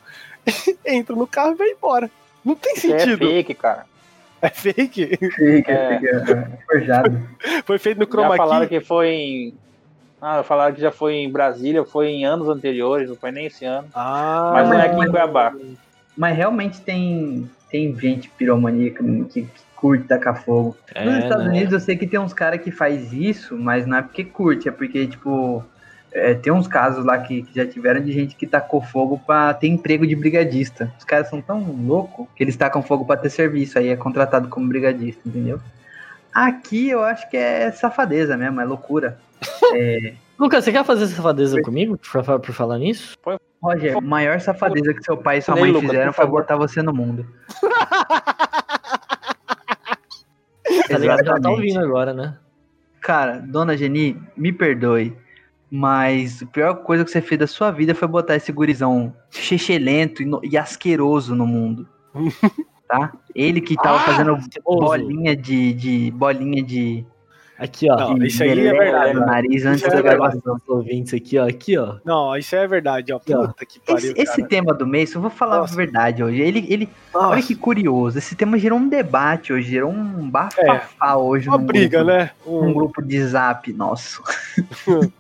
entra 0.85 1.15
no 1.15 1.25
carro 1.25 1.53
e 1.53 1.55
vai 1.55 1.69
embora. 1.69 2.11
Não 2.43 2.53
tem 2.55 2.73
é 2.73 2.79
sentido. 2.79 3.25
fake, 3.25 3.53
cara. 3.55 3.85
É 4.41 4.49
fake? 4.49 5.17
Fica, 5.17 5.71
É. 5.71 5.99
fica 5.99 6.59
forjado. 6.67 7.29
Foi 7.65 7.79
feito 7.79 7.97
no 7.97 8.05
Já 8.05 8.11
chroma 8.11 8.35
falaram 8.37 8.67
key. 8.67 8.77
que 8.79 8.85
foi 8.85 9.07
em. 9.09 9.57
Ah, 10.21 10.41
falaram 10.43 10.73
que 10.73 10.81
já 10.81 10.91
foi 10.91 11.15
em 11.15 11.31
Brasília, 11.31 11.83
foi 11.83 12.07
em 12.07 12.25
anos 12.25 12.47
anteriores, 12.47 13.09
não 13.09 13.15
foi 13.15 13.31
nem 13.31 13.45
esse 13.47 13.65
ano. 13.65 13.87
Ah, 13.93 14.51
Mas 14.53 14.69
não 14.69 14.79
é 14.79 14.85
aqui 14.87 14.99
em 14.99 15.09
Cuiabá. 15.09 15.53
Mas 16.17 16.37
realmente 16.37 16.81
tem, 16.81 17.49
tem 17.69 17.93
gente 17.99 18.29
piromaníaca 18.29 19.03
que, 19.03 19.43
que 19.43 19.47
curte 19.75 20.07
tacar 20.07 20.41
fogo. 20.43 20.75
Nos 21.03 21.13
É, 21.13 21.19
Estados 21.19 21.45
né? 21.45 21.51
Unidos 21.51 21.73
eu 21.73 21.79
sei 21.79 21.97
que 21.97 22.07
tem 22.07 22.19
uns 22.19 22.33
caras 22.33 22.61
que 22.61 22.71
faz 22.71 23.11
isso, 23.11 23.57
mas 23.57 23.85
não 23.85 23.97
é 23.97 24.01
porque 24.01 24.23
curte, 24.23 24.69
é 24.69 24.71
porque, 24.71 25.05
tipo, 25.05 25.63
é, 26.11 26.33
tem 26.33 26.51
uns 26.51 26.67
casos 26.67 27.03
lá 27.03 27.17
que, 27.17 27.43
que 27.43 27.53
já 27.53 27.67
tiveram 27.67 28.01
de 28.01 28.11
gente 28.13 28.35
que 28.35 28.47
tacou 28.47 28.81
fogo 28.81 29.21
pra 29.27 29.53
ter 29.53 29.67
emprego 29.67 30.07
de 30.07 30.15
brigadista. 30.15 30.91
Os 30.97 31.03
caras 31.03 31.29
são 31.29 31.41
tão 31.41 31.59
loucos 31.85 32.25
que 32.35 32.43
eles 32.43 32.55
tacam 32.55 32.81
fogo 32.81 33.05
pra 33.05 33.17
ter 33.17 33.29
serviço, 33.29 33.77
aí 33.77 33.89
é 33.89 33.97
contratado 33.97 34.47
como 34.47 34.67
brigadista, 34.67 35.21
entendeu? 35.25 35.59
Aqui 36.33 36.89
eu 36.89 37.03
acho 37.03 37.29
que 37.29 37.37
é 37.37 37.69
safadeza 37.71 38.37
mesmo, 38.37 38.59
é 38.61 38.65
loucura. 38.65 39.17
É, 39.73 40.13
Lucas, 40.37 40.63
você 40.65 40.71
quer 40.71 40.83
fazer 40.83 41.07
safadeza 41.07 41.61
comigo 41.61 41.97
por, 41.97 42.39
por 42.41 42.53
falar 42.53 42.77
nisso? 42.77 43.15
Roger, 43.61 44.01
maior 44.01 44.39
safadeza 44.39 44.93
que 44.93 45.03
seu 45.03 45.17
pai 45.17 45.37
e 45.37 45.41
sua 45.41 45.55
mãe 45.55 45.71
Lucas, 45.71 45.89
fizeram 45.89 46.13
foi 46.13 46.25
botar 46.27 46.55
você 46.57 46.81
no 46.81 46.93
mundo. 46.93 47.25
Tá 50.87 50.97
ligado? 50.97 51.25
Já 51.25 51.39
tá 51.39 51.49
ouvindo 51.49 51.79
agora, 51.79 52.13
né? 52.13 52.37
Cara, 53.01 53.37
dona 53.39 53.77
Geni, 53.77 54.19
me 54.35 54.51
perdoe, 54.51 55.15
mas 55.69 56.41
a 56.43 56.45
pior 56.47 56.73
coisa 56.83 57.05
que 57.05 57.11
você 57.11 57.21
fez 57.21 57.39
da 57.39 57.47
sua 57.47 57.71
vida 57.71 57.93
foi 57.95 58.07
botar 58.07 58.35
esse 58.35 58.51
gurizão 58.51 59.15
chechelento 59.29 60.21
e, 60.23 60.25
no- 60.25 60.41
e 60.43 60.57
asqueroso 60.57 61.35
no 61.35 61.45
mundo. 61.45 61.87
tá? 62.87 63.13
Ele 63.33 63.61
que 63.61 63.75
tava 63.75 63.97
Ah, 63.97 64.01
fazendo 64.01 64.37
bolinha 64.63 65.35
de, 65.35 65.73
de 65.73 66.11
bolinha 66.11 66.63
de, 66.63 67.05
Aqui, 67.57 67.89
ó. 67.89 67.95
Não, 67.95 68.17
isso 68.23 68.43
aí 68.43 68.67
é 68.67 68.73
verdade. 68.73 69.13
no 69.13 69.25
nariz 69.25 69.65
antes 69.65 69.87
da 69.87 69.97
é 69.97 70.01
gravação. 70.01 70.55
Os 70.55 70.69
ouvintes 70.69 71.13
aqui, 71.13 71.37
ó. 71.37 71.47
Aqui, 71.47 71.77
ó. 71.77 71.95
Não, 72.03 72.35
isso 72.35 72.53
é 72.55 72.67
verdade, 72.67 73.13
ó. 73.13 73.15
ó. 73.15 73.47
Puta 73.47 73.65
que 73.65 73.79
pariu. 73.79 74.11
Esse, 74.11 74.21
esse 74.21 74.43
tema 74.47 74.73
do 74.73 74.85
mês, 74.85 75.13
eu 75.13 75.21
vou 75.21 75.29
falar 75.29 75.59
Nossa. 75.59 75.73
a 75.73 75.77
verdade 75.77 76.21
hoje. 76.23 76.41
Ele, 76.41 76.65
ele, 76.69 76.89
olha 77.13 77.41
que 77.41 77.55
curioso. 77.55 78.17
Esse 78.17 78.35
tema 78.35 78.57
gerou 78.59 78.77
um 78.77 78.89
debate 78.89 79.53
hoje, 79.53 79.69
gerou 79.69 79.89
um 79.91 80.29
bafafá 80.29 81.15
hoje. 81.15 81.47
uma 81.47 81.57
briga, 81.57 82.03
grupo, 82.03 82.11
né? 82.11 82.31
Um 82.45 82.65
Um, 82.67 82.73
grupo 82.73 83.01
de 83.01 83.23
zap 83.25 83.71
nosso. 83.71 84.21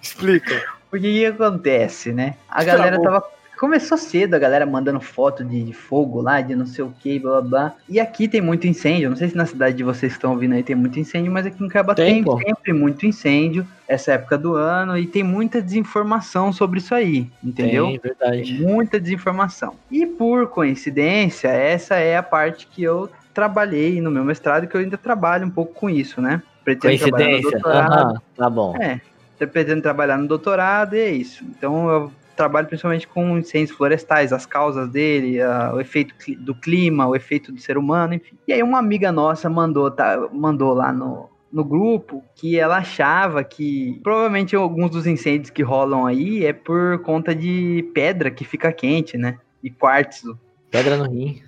explica. 0.00 0.62
Porque 0.90 1.06
o 1.08 1.10
que 1.12 1.26
acontece, 1.26 2.12
né? 2.12 2.36
A 2.48 2.62
Travou. 2.62 2.78
galera 2.84 3.02
tava. 3.02 3.24
Começou 3.60 3.98
cedo 3.98 4.32
a 4.32 4.38
galera 4.38 4.64
mandando 4.64 5.02
foto 5.02 5.44
de, 5.44 5.62
de 5.62 5.74
fogo 5.74 6.22
lá, 6.22 6.40
de 6.40 6.56
não 6.56 6.64
sei 6.64 6.82
o 6.82 6.94
que, 6.98 7.18
blá 7.18 7.42
blá 7.42 7.42
blá. 7.42 7.74
E 7.86 8.00
aqui 8.00 8.26
tem 8.26 8.40
muito 8.40 8.66
incêndio. 8.66 9.10
Não 9.10 9.16
sei 9.18 9.28
se 9.28 9.36
na 9.36 9.44
cidade 9.44 9.76
de 9.76 9.84
vocês 9.84 10.12
estão 10.12 10.30
ouvindo 10.30 10.54
aí 10.54 10.62
tem 10.62 10.74
muito 10.74 10.98
incêndio, 10.98 11.30
mas 11.30 11.44
aqui 11.44 11.62
em 11.62 11.68
Caba 11.68 11.94
Tem, 11.94 12.24
tem, 12.24 12.38
sempre 12.38 12.72
muito 12.72 13.04
incêndio, 13.04 13.66
essa 13.86 14.12
época 14.12 14.38
do 14.38 14.54
ano, 14.54 14.96
e 14.96 15.06
tem 15.06 15.22
muita 15.22 15.60
desinformação 15.60 16.54
sobre 16.54 16.78
isso 16.78 16.94
aí, 16.94 17.30
entendeu? 17.44 17.88
Tem, 17.88 17.98
verdade. 17.98 18.62
Muita 18.62 18.98
desinformação. 18.98 19.74
E 19.90 20.06
por 20.06 20.46
coincidência, 20.46 21.48
essa 21.48 21.96
é 21.96 22.16
a 22.16 22.22
parte 22.22 22.66
que 22.66 22.82
eu 22.82 23.10
trabalhei 23.34 24.00
no 24.00 24.10
meu 24.10 24.24
mestrado, 24.24 24.66
que 24.66 24.74
eu 24.74 24.80
ainda 24.80 24.96
trabalho 24.96 25.46
um 25.46 25.50
pouco 25.50 25.74
com 25.74 25.90
isso, 25.90 26.22
né? 26.22 26.42
Pretendo 26.64 26.96
trabalhar 26.96 27.26
no 27.26 27.32
Coincidência? 27.32 27.60
doutorado. 27.60 27.92
Aham, 27.92 28.22
tá 28.34 28.48
bom. 28.48 28.76
É, 28.80 29.02
tô 29.38 29.46
pretendendo 29.46 29.82
trabalhar 29.82 30.16
no 30.16 30.26
doutorado 30.26 30.96
e 30.96 30.98
é 30.98 31.10
isso. 31.10 31.44
Então 31.44 31.90
eu 31.90 32.19
trabalho 32.40 32.66
principalmente 32.66 33.06
com 33.06 33.36
incêndios 33.36 33.76
florestais, 33.76 34.32
as 34.32 34.46
causas 34.46 34.88
dele, 34.88 35.40
a- 35.40 35.72
o 35.74 35.80
efeito 35.80 36.14
do 36.38 36.54
clima, 36.54 37.06
o 37.06 37.14
efeito 37.14 37.52
do 37.52 37.60
ser 37.60 37.76
humano, 37.76 38.14
enfim. 38.14 38.36
E 38.48 38.52
aí 38.52 38.62
uma 38.62 38.78
amiga 38.78 39.12
nossa 39.12 39.50
mandou, 39.50 39.90
tá, 39.90 40.28
mandou 40.32 40.72
lá 40.72 40.90
no, 40.92 41.28
no 41.52 41.62
grupo 41.62 42.24
que 42.34 42.58
ela 42.58 42.78
achava 42.78 43.44
que 43.44 44.00
provavelmente 44.02 44.56
alguns 44.56 44.90
dos 44.90 45.06
incêndios 45.06 45.50
que 45.50 45.62
rolam 45.62 46.06
aí 46.06 46.44
é 46.46 46.52
por 46.52 47.00
conta 47.02 47.34
de 47.34 47.90
pedra 47.92 48.30
que 48.30 48.44
fica 48.44 48.72
quente, 48.72 49.18
né? 49.18 49.38
E 49.62 49.68
quartzo. 49.70 50.38
Pedra 50.70 50.96
no 50.96 51.10
rim. 51.10 51.42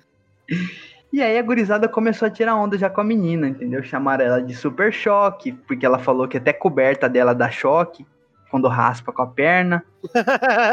E 1.11 1.21
aí 1.21 1.37
a 1.37 1.41
gurizada 1.41 1.87
começou 1.87 2.27
a 2.27 2.31
tirar 2.31 2.55
onda 2.55 2.77
já 2.77 2.89
com 2.89 3.01
a 3.01 3.03
menina, 3.03 3.47
entendeu? 3.47 3.83
Chamaram 3.83 4.25
ela 4.25 4.41
de 4.41 4.53
super 4.55 4.91
choque, 4.93 5.51
porque 5.67 5.85
ela 5.85 5.97
falou 5.97 6.27
que 6.27 6.37
até 6.37 6.53
coberta 6.53 7.07
dela 7.09 7.33
dá 7.33 7.49
choque 7.49 8.05
quando 8.53 8.67
raspa 8.67 9.11
com 9.11 9.23
a 9.23 9.25
perna. 9.25 9.83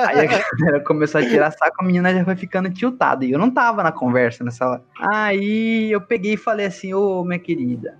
Aí 0.06 0.20
a 0.20 0.26
galera 0.60 0.84
começou 0.84 1.18
a 1.18 1.26
tirar 1.26 1.50
saco, 1.50 1.76
a 1.80 1.82
menina 1.82 2.12
já 2.12 2.22
foi 2.22 2.36
ficando 2.36 2.68
tiltada. 2.68 3.24
E 3.24 3.30
eu 3.32 3.38
não 3.38 3.50
tava 3.50 3.82
na 3.82 3.90
conversa 3.90 4.44
nessa 4.44 4.68
hora. 4.68 4.82
Aí 4.98 5.90
eu 5.90 5.98
peguei 5.98 6.34
e 6.34 6.36
falei 6.36 6.66
assim, 6.66 6.92
ô 6.92 7.24
minha 7.24 7.38
querida, 7.38 7.96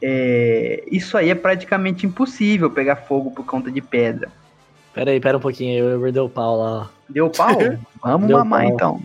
é, 0.00 0.82
isso 0.90 1.18
aí 1.18 1.28
é 1.28 1.34
praticamente 1.34 2.06
impossível 2.06 2.70
pegar 2.70 2.96
fogo 2.96 3.30
por 3.32 3.44
conta 3.44 3.70
de 3.70 3.82
pedra. 3.82 4.30
Pera 4.94 5.10
aí, 5.10 5.20
pera 5.20 5.36
um 5.36 5.40
pouquinho. 5.42 5.84
Eu 5.84 6.00
perdeu 6.00 6.24
o 6.24 6.30
pau 6.30 6.56
lá. 6.56 6.90
Deu 7.06 7.28
pau? 7.28 7.58
Vamos 8.02 8.28
Deu 8.28 8.38
mamar 8.38 8.62
pau. 8.62 8.70
então. 8.72 9.02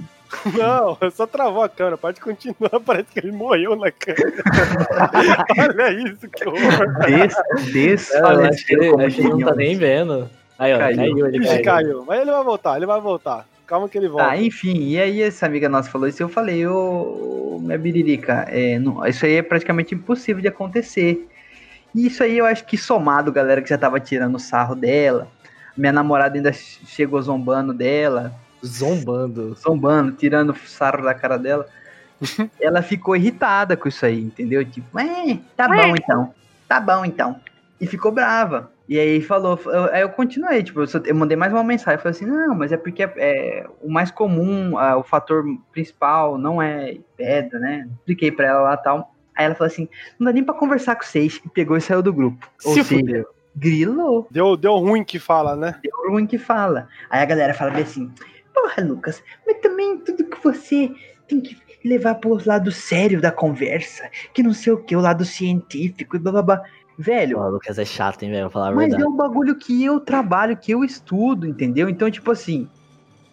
Não, 0.57 0.97
só 1.11 1.25
travou 1.27 1.63
a 1.63 1.69
câmera. 1.69 1.97
Pode 1.97 2.19
continuar. 2.19 2.79
Parece 2.85 3.11
que 3.11 3.19
ele 3.19 3.31
morreu 3.31 3.75
na 3.75 3.91
câmera. 3.91 4.43
Olha 5.59 5.91
isso, 5.91 6.27
que 6.29 6.47
horror. 6.47 6.99
Des, 7.05 7.71
des, 7.71 8.11
É, 8.11 8.19
eu 8.19 8.45
acho 8.45 8.65
que 8.65 8.73
ele, 8.73 8.89
como 8.91 9.01
ele 9.03 9.23
não 9.29 9.39
tá 9.39 9.55
nem 9.55 9.75
vendo. 9.77 10.29
Aí, 10.57 10.73
ó, 10.73 10.77
Caiu. 10.77 10.97
caiu, 10.97 11.27
ele 11.27 11.45
caiu. 11.45 11.63
caiu. 11.63 12.05
Mas 12.07 12.21
ele 12.21 12.31
vai 12.31 12.43
voltar, 12.43 12.77
ele 12.77 12.85
vai 12.85 13.01
voltar. 13.01 13.45
Calma 13.67 13.89
que 13.89 13.97
ele 13.97 14.07
volta. 14.07 14.27
Tá, 14.27 14.37
enfim, 14.37 14.89
e 14.89 14.99
aí 14.99 15.21
essa 15.23 15.45
amiga 15.47 15.67
nossa 15.67 15.89
falou 15.89 16.07
isso 16.07 16.21
e 16.21 16.23
eu 16.23 16.29
falei, 16.29 16.67
ô, 16.67 17.57
minha 17.61 17.77
biririca, 17.79 18.45
é, 18.49 18.77
não- 18.77 19.03
isso 19.07 19.25
aí 19.25 19.37
é 19.37 19.41
praticamente 19.41 19.95
impossível 19.95 20.39
de 20.41 20.47
acontecer. 20.47 21.27
E 21.93 22.05
isso 22.05 22.21
aí 22.23 22.37
eu 22.37 22.45
acho 22.45 22.63
que 22.65 22.77
somado, 22.77 23.31
galera, 23.31 23.61
que 23.63 23.69
já 23.69 23.77
tava 23.77 23.99
tirando 23.99 24.35
o 24.35 24.39
sarro 24.39 24.75
dela, 24.75 25.27
minha 25.75 25.91
namorada 25.91 26.37
ainda 26.37 26.53
ch- 26.53 26.79
chegou 26.85 27.19
zombando 27.21 27.73
dela, 27.73 28.31
Zombando. 28.65 29.55
zombando, 29.55 30.11
tirando 30.13 30.49
o 30.51 30.55
sarro 30.67 31.03
da 31.03 31.13
cara 31.13 31.37
dela, 31.37 31.65
ela 32.59 32.81
ficou 32.81 33.15
irritada 33.15 33.75
com 33.77 33.87
isso 33.87 34.05
aí, 34.05 34.19
entendeu? 34.21 34.63
Tipo, 34.65 34.99
é, 34.99 35.37
tá 35.55 35.67
bom 35.67 35.95
então, 35.95 36.33
tá 36.67 36.79
bom 36.79 37.05
então. 37.05 37.39
E 37.79 37.85
ficou 37.87 38.11
brava. 38.11 38.71
E 38.87 38.99
aí 38.99 39.19
falou, 39.21 39.59
eu- 39.65 39.91
aí 39.93 40.01
eu 40.01 40.09
continuei, 40.09 40.61
tipo, 40.63 40.79
eu, 40.81 40.87
só- 40.87 40.99
eu 41.03 41.15
mandei 41.15 41.35
mais 41.35 41.51
uma 41.51 41.63
mensagem, 41.63 41.97
falei 41.99 42.11
assim, 42.15 42.25
não, 42.25 42.53
mas 42.55 42.71
é 42.71 42.77
porque 42.77 43.03
é, 43.03 43.11
é, 43.17 43.67
o 43.81 43.89
mais 43.91 44.11
comum, 44.11 44.73
o 44.75 45.03
fator 45.03 45.43
principal 45.71 46.37
não 46.37 46.61
é 46.61 46.97
pedra, 47.17 47.59
né? 47.59 47.87
Expliquei 47.99 48.31
pra 48.31 48.47
ela 48.47 48.61
lá 48.61 48.73
e 48.75 48.83
tal. 48.83 49.11
Aí 49.35 49.45
ela 49.45 49.55
falou 49.55 49.67
assim, 49.67 49.89
não 50.19 50.25
dá 50.25 50.31
nem 50.31 50.43
pra 50.43 50.53
conversar 50.53 50.95
com 50.95 51.03
vocês, 51.03 51.41
e 51.43 51.49
pegou 51.49 51.75
e 51.75 51.81
saiu 51.81 52.01
do 52.01 52.13
grupo. 52.13 52.47
Ou 52.63 52.73
Se 52.75 52.83
seja, 52.83 53.01
fudeu. 53.01 53.25
grilou, 53.55 54.27
Deu, 54.31 54.55
deu 54.55 54.75
ruim 54.77 55.03
que 55.03 55.19
fala, 55.19 55.55
né? 55.55 55.75
deu 55.83 56.11
ruim 56.11 56.25
que 56.27 56.37
fala. 56.37 56.87
Aí 57.09 57.21
a 57.21 57.25
galera 57.25 57.53
fala 57.53 57.71
bem 57.71 57.83
assim, 57.83 58.09
porra, 58.55 58.83
Lucas, 58.83 59.21
mas 59.45 59.59
também 59.59 59.97
tudo 59.99 60.23
que 60.25 60.43
você 60.43 60.91
tem 61.27 61.41
que 61.41 61.57
levar 61.83 62.15
pro 62.15 62.39
lado 62.45 62.71
sério 62.71 63.21
da 63.21 63.31
conversa, 63.31 64.09
que 64.33 64.41
não 64.41 64.53
sei 64.53 64.73
o 64.73 64.77
que, 64.83 64.95
o 64.95 65.01
lado 65.01 65.23
científico 65.25 66.15
e 66.15 66.19
blá 66.19 66.31
blá 66.31 66.41
blá. 66.41 66.63
Velho, 66.97 67.37
Pô, 67.37 67.49
Lucas 67.49 67.77
é 67.77 67.85
chato, 67.85 68.23
hein, 68.23 68.31
velho? 68.31 68.49
Falar 68.49 68.69
a 68.69 68.71
mas 68.71 68.85
verdade. 68.87 69.03
é 69.03 69.07
um 69.07 69.15
bagulho 69.15 69.55
que 69.55 69.83
eu 69.83 69.99
trabalho, 69.99 70.55
que 70.57 70.71
eu 70.71 70.83
estudo, 70.83 71.45
entendeu? 71.45 71.89
Então, 71.89 72.09
tipo 72.09 72.31
assim, 72.31 72.69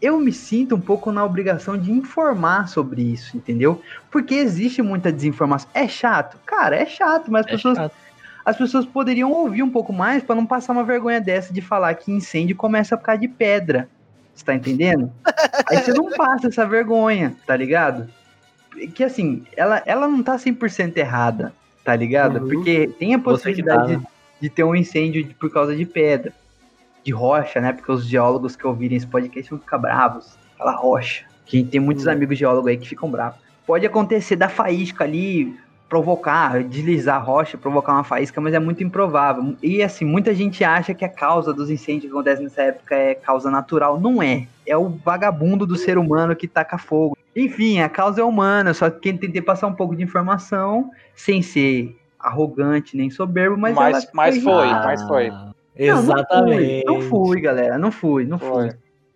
eu 0.01 0.19
me 0.19 0.33
sinto 0.33 0.75
um 0.75 0.81
pouco 0.81 1.13
na 1.13 1.25
obrigação 1.25 1.79
de 1.79 1.93
informar 1.93 2.69
sobre 2.69 3.03
isso, 3.03 3.37
entendeu? 3.37 3.81
Porque 4.11 4.35
existe 4.35 4.83
muita 4.83 5.13
desinformação. 5.13 5.71
É 5.73 5.87
chato? 5.87 6.39
Cara, 6.45 6.77
é 6.77 6.85
chato, 6.87 7.31
mas 7.31 7.47
as 7.47 7.53
É 7.53 7.55
pessoas, 7.55 7.79
chato. 7.79 7.95
as 8.45 8.57
pessoas 8.57 8.85
poderiam 8.85 9.31
ouvir 9.31 9.63
um 9.63 9.71
pouco 9.71 9.93
mais 9.93 10.23
pra 10.25 10.35
não 10.35 10.45
passar 10.45 10.73
uma 10.73 10.83
vergonha 10.85 11.21
dessa 11.21 11.55
de 11.55 11.61
falar 11.63 11.95
que 11.95 12.11
incêndio 12.11 12.57
começa 12.57 12.97
por 12.97 13.05
causa 13.05 13.21
de 13.21 13.29
pedra. 13.29 13.89
Você 14.35 14.45
tá 14.45 14.55
entendendo? 14.55 15.13
Aí 15.69 15.79
você 15.83 15.93
não 15.93 16.11
passa 16.11 16.49
essa 16.49 16.65
vergonha, 16.67 17.35
tá 17.47 17.57
ligado? 17.57 18.09
Que 18.95 19.05
assim, 19.05 19.45
ela, 19.57 19.83
ela 19.85 20.09
não 20.09 20.23
tá 20.23 20.37
100% 20.37 20.97
errada, 20.97 21.53
tá 21.85 21.95
ligado? 21.95 22.41
Uhum. 22.41 22.49
Porque 22.49 22.89
tem 22.99 23.15
a 23.15 23.19
Você 23.19 23.53
que 23.53 23.63
tá, 23.63 23.75
possibilidade 23.77 23.97
né? 23.99 24.03
de, 24.41 24.49
de 24.49 24.51
ter 24.51 24.65
um 24.65 24.75
incêndio 24.75 25.23
de- 25.23 25.35
por 25.35 25.51
causa 25.53 25.77
de 25.77 25.85
pedra, 25.85 26.33
de 27.05 27.13
rocha, 27.13 27.61
né? 27.61 27.73
Porque 27.73 27.93
os 27.93 28.07
geólogos 28.07 28.57
que 28.57 28.67
ouvirem 28.67 28.97
esse 28.97 29.07
podcast 29.07 29.51
vão 29.51 29.59
ficar 29.59 29.79
bravos. 29.79 30.35
Aquela 30.55 30.73
rocha. 30.73 31.25
Que 31.45 31.63
tem 31.63 31.81
muitos 31.81 32.07
Hum. 32.07 32.11
amigos 32.11 32.39
geólogos 32.39 32.71
aí 32.71 32.77
que 32.79 32.89
ficam 32.89 33.11
bravos. 33.11 33.39
Pode 33.67 33.85
acontecer 33.87 34.37
da 34.37 34.49
faísca 34.49 35.05
ali, 35.05 35.55
provocar, 35.93 36.65
deslizar 36.65 37.17
a 37.17 37.19
rocha, 37.19 37.59
provocar 37.59 37.93
uma 37.93 38.03
faísca, 38.03 38.41
mas 38.41 38.55
é 38.55 38.59
muito 38.59 38.83
improvável. 38.83 39.55
E 39.63 39.83
assim, 39.83 40.07
muita 40.07 40.33
gente 40.33 40.65
acha 40.65 40.95
que 40.95 41.05
a 41.05 41.09
causa 41.09 41.53
dos 41.53 41.69
incêndios 41.69 42.05
que 42.05 42.09
acontecem 42.09 42.45
nessa 42.45 42.63
época 42.63 42.95
é 42.95 43.15
causa 43.15 43.51
natural. 43.51 44.01
Não 44.01 44.23
é. 44.23 44.47
É 44.67 44.75
o 44.75 44.89
vagabundo 44.89 45.67
do 45.67 45.77
ser 45.77 45.99
humano 45.99 46.35
que 46.35 46.49
taca 46.49 46.79
fogo. 46.79 47.15
Enfim, 47.37 47.81
a 47.81 47.91
causa 47.91 48.23
é 48.23 48.25
humana, 48.25 48.73
só 48.73 48.89
que 48.89 49.13
tentei 49.13 49.43
passar 49.43 49.67
um 49.67 49.75
pouco 49.75 49.95
de 49.95 50.03
informação 50.03 50.91
sem 51.15 51.43
ser 51.43 51.95
arrogante 52.19 52.97
nem 52.97 53.11
soberbo, 53.11 53.59
mas 53.59 53.75
Mas- 53.75 54.05
ela 54.05 54.13
mas 54.15 54.43
foi. 54.43 54.69
Ah, 54.71 54.83
mas 54.87 55.03
foi. 55.03 55.31
Exatamente. 55.77 56.87
Não 56.87 57.03
fui, 57.03 57.03
não 57.03 57.27
fui, 57.27 57.41
galera, 57.43 57.77
não 57.79 57.93
fui, 57.93 58.25
não 58.25 58.39
fui. 58.39 58.71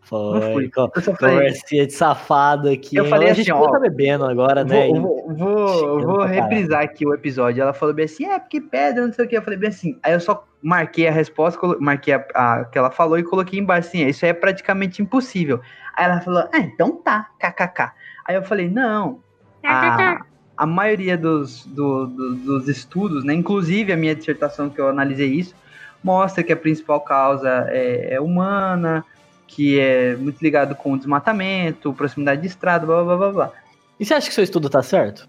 Foi. 0.07 0.41
Não 0.41 0.53
fui. 0.53 0.71
Eu 0.95 1.03
só 1.03 1.13
Conversinha 1.17 1.85
de 1.85 1.93
safado 1.93 2.69
aqui. 2.71 2.95
Eu 2.97 3.05
hein? 3.05 3.11
falei 3.11 3.31
assim, 3.31 3.51
ó, 3.51 3.69
tá 3.71 3.81
bebendo 3.81 4.25
agora, 4.25 4.63
né? 4.65 4.87
Vou, 4.87 5.01
vou, 5.01 5.35
vou, 5.37 6.01
vou 6.01 6.19
caralho. 6.19 6.35
reprisar 6.43 6.83
aqui 6.83 7.05
o 7.05 7.13
episódio. 7.13 7.61
Ela 7.61 7.73
falou 7.73 7.93
bem 7.93 8.05
assim: 8.05 8.25
é 8.25 8.39
porque 8.39 8.61
pedra, 8.61 9.05
não 9.05 9.13
sei 9.13 9.25
o 9.25 9.29
que. 9.29 9.37
Eu 9.37 9.43
falei 9.43 9.59
bem 9.59 9.69
assim. 9.69 9.99
Aí 10.05 10.13
eu 10.13 10.21
só 10.21 10.47
marquei 10.63 11.09
a 11.09 11.11
resposta, 11.11 11.59
marquei 11.81 12.15
a, 12.15 12.25
a 12.35 12.65
que 12.67 12.79
ela 12.79 12.91
falou 12.91 13.19
e 13.19 13.25
coloquei 13.25 13.59
embaixo 13.59 13.89
assim: 13.89 14.07
isso 14.07 14.25
aí 14.25 14.31
é 14.31 14.35
praticamente 14.35 15.03
impossível. 15.03 15.61
Aí 15.97 16.05
ela 16.05 16.21
falou: 16.21 16.49
ah, 16.53 16.59
então 16.59 16.97
tá, 17.03 17.29
kkk. 17.41 17.91
Aí 18.27 18.37
eu 18.37 18.43
falei: 18.45 18.69
não. 18.71 19.19
A, 19.65 20.21
a 20.57 20.67
maioria 20.67 21.19
dos, 21.19 21.67
do- 21.67 22.07
do- 22.07 22.35
dos 22.37 22.69
estudos, 22.69 23.25
né, 23.25 23.35
inclusive 23.35 23.93
a 23.93 23.97
minha 23.97 24.15
dissertação 24.15 24.71
que 24.71 24.81
eu 24.81 24.89
analisei 24.89 25.27
isso, 25.29 25.55
mostra 26.03 26.45
que 26.45 26.53
a 26.53 26.57
principal 26.57 27.01
causa 27.01 27.67
é, 27.71 28.15
é 28.15 28.21
humana, 28.21 29.05
que 29.47 29.79
é 29.79 30.17
muito 30.17 30.43
ligado 30.43 30.75
com 30.75 30.93
o 30.93 30.99
desmatamento, 30.99 31.93
proximidade 31.93 32.41
de 32.41 32.47
estrada, 32.49 32.87
blá 32.87 33.03
blá 33.03 33.17
blá 33.17 33.33
blá. 33.33 33.53
E 33.99 34.05
você 34.05 34.15
acha 34.15 34.29
que 34.29 34.35
seu 34.35 34.45
estudo 34.45 34.69
tá 34.69 34.83
certo? 34.83 35.29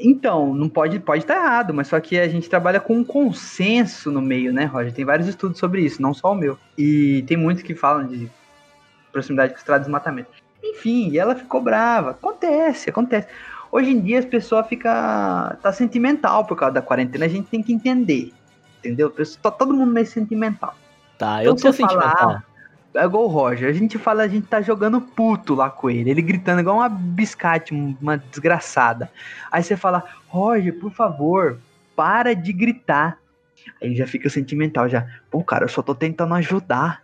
Então, 0.00 0.54
não 0.54 0.68
pode 0.68 0.98
pode 0.98 1.22
estar 1.22 1.36
errado, 1.36 1.72
mas 1.72 1.88
só 1.88 1.98
que 1.98 2.18
a 2.18 2.28
gente 2.28 2.48
trabalha 2.48 2.78
com 2.78 2.94
um 2.96 3.04
consenso 3.04 4.10
no 4.10 4.20
meio, 4.20 4.52
né, 4.52 4.66
Roger? 4.66 4.92
Tem 4.92 5.04
vários 5.04 5.26
estudos 5.26 5.58
sobre 5.58 5.82
isso, 5.82 6.02
não 6.02 6.12
só 6.12 6.32
o 6.32 6.34
meu. 6.34 6.58
E 6.76 7.24
tem 7.26 7.36
muitos 7.36 7.62
que 7.62 7.74
falam 7.74 8.06
de 8.06 8.30
proximidade 9.10 9.52
com 9.52 9.58
estrada 9.58 9.82
e 9.82 9.84
desmatamento. 9.84 10.28
Enfim, 10.62 11.08
e 11.10 11.18
ela 11.18 11.34
ficou 11.34 11.62
brava. 11.62 12.10
Acontece, 12.10 12.90
acontece. 12.90 13.28
Hoje 13.72 13.90
em 13.90 14.00
dia 14.00 14.18
as 14.18 14.24
pessoas 14.24 14.66
ficam. 14.66 14.92
tá 15.62 15.72
sentimental 15.72 16.44
por 16.44 16.56
causa 16.56 16.74
da 16.74 16.82
quarentena, 16.82 17.24
a 17.24 17.28
gente 17.28 17.48
tem 17.48 17.62
que 17.62 17.72
entender. 17.72 18.32
Entendeu? 18.78 19.10
Tá 19.42 19.50
todo 19.50 19.72
mundo 19.72 19.90
meio 19.90 20.06
sentimental. 20.06 20.74
Tá, 21.16 21.40
Então 21.40 21.54
eu 21.54 21.56
tô 21.56 21.72
sentimental. 21.72 22.42
É 22.94 23.04
igual 23.04 23.24
o 23.24 23.28
Roger. 23.28 23.68
A 23.68 23.72
gente 23.72 23.98
fala, 23.98 24.22
a 24.22 24.28
gente 24.28 24.46
tá 24.46 24.60
jogando 24.62 25.00
puto 25.00 25.54
lá 25.54 25.68
com 25.68 25.90
ele. 25.90 26.10
Ele 26.10 26.22
gritando 26.22 26.60
igual 26.60 26.76
uma 26.76 26.88
biscate, 26.88 27.74
uma 27.74 28.16
desgraçada. 28.18 29.10
Aí 29.50 29.62
você 29.62 29.76
fala, 29.76 30.04
Roger, 30.28 30.72
por 30.78 30.92
favor, 30.92 31.58
para 31.96 32.34
de 32.34 32.52
gritar. 32.52 33.18
Aí 33.82 33.88
ele 33.88 33.96
já 33.96 34.06
fica 34.06 34.28
sentimental, 34.30 34.88
já. 34.88 35.06
Pô, 35.30 35.42
cara, 35.42 35.64
eu 35.64 35.68
só 35.68 35.82
tô 35.82 35.94
tentando 35.94 36.34
ajudar. 36.34 37.02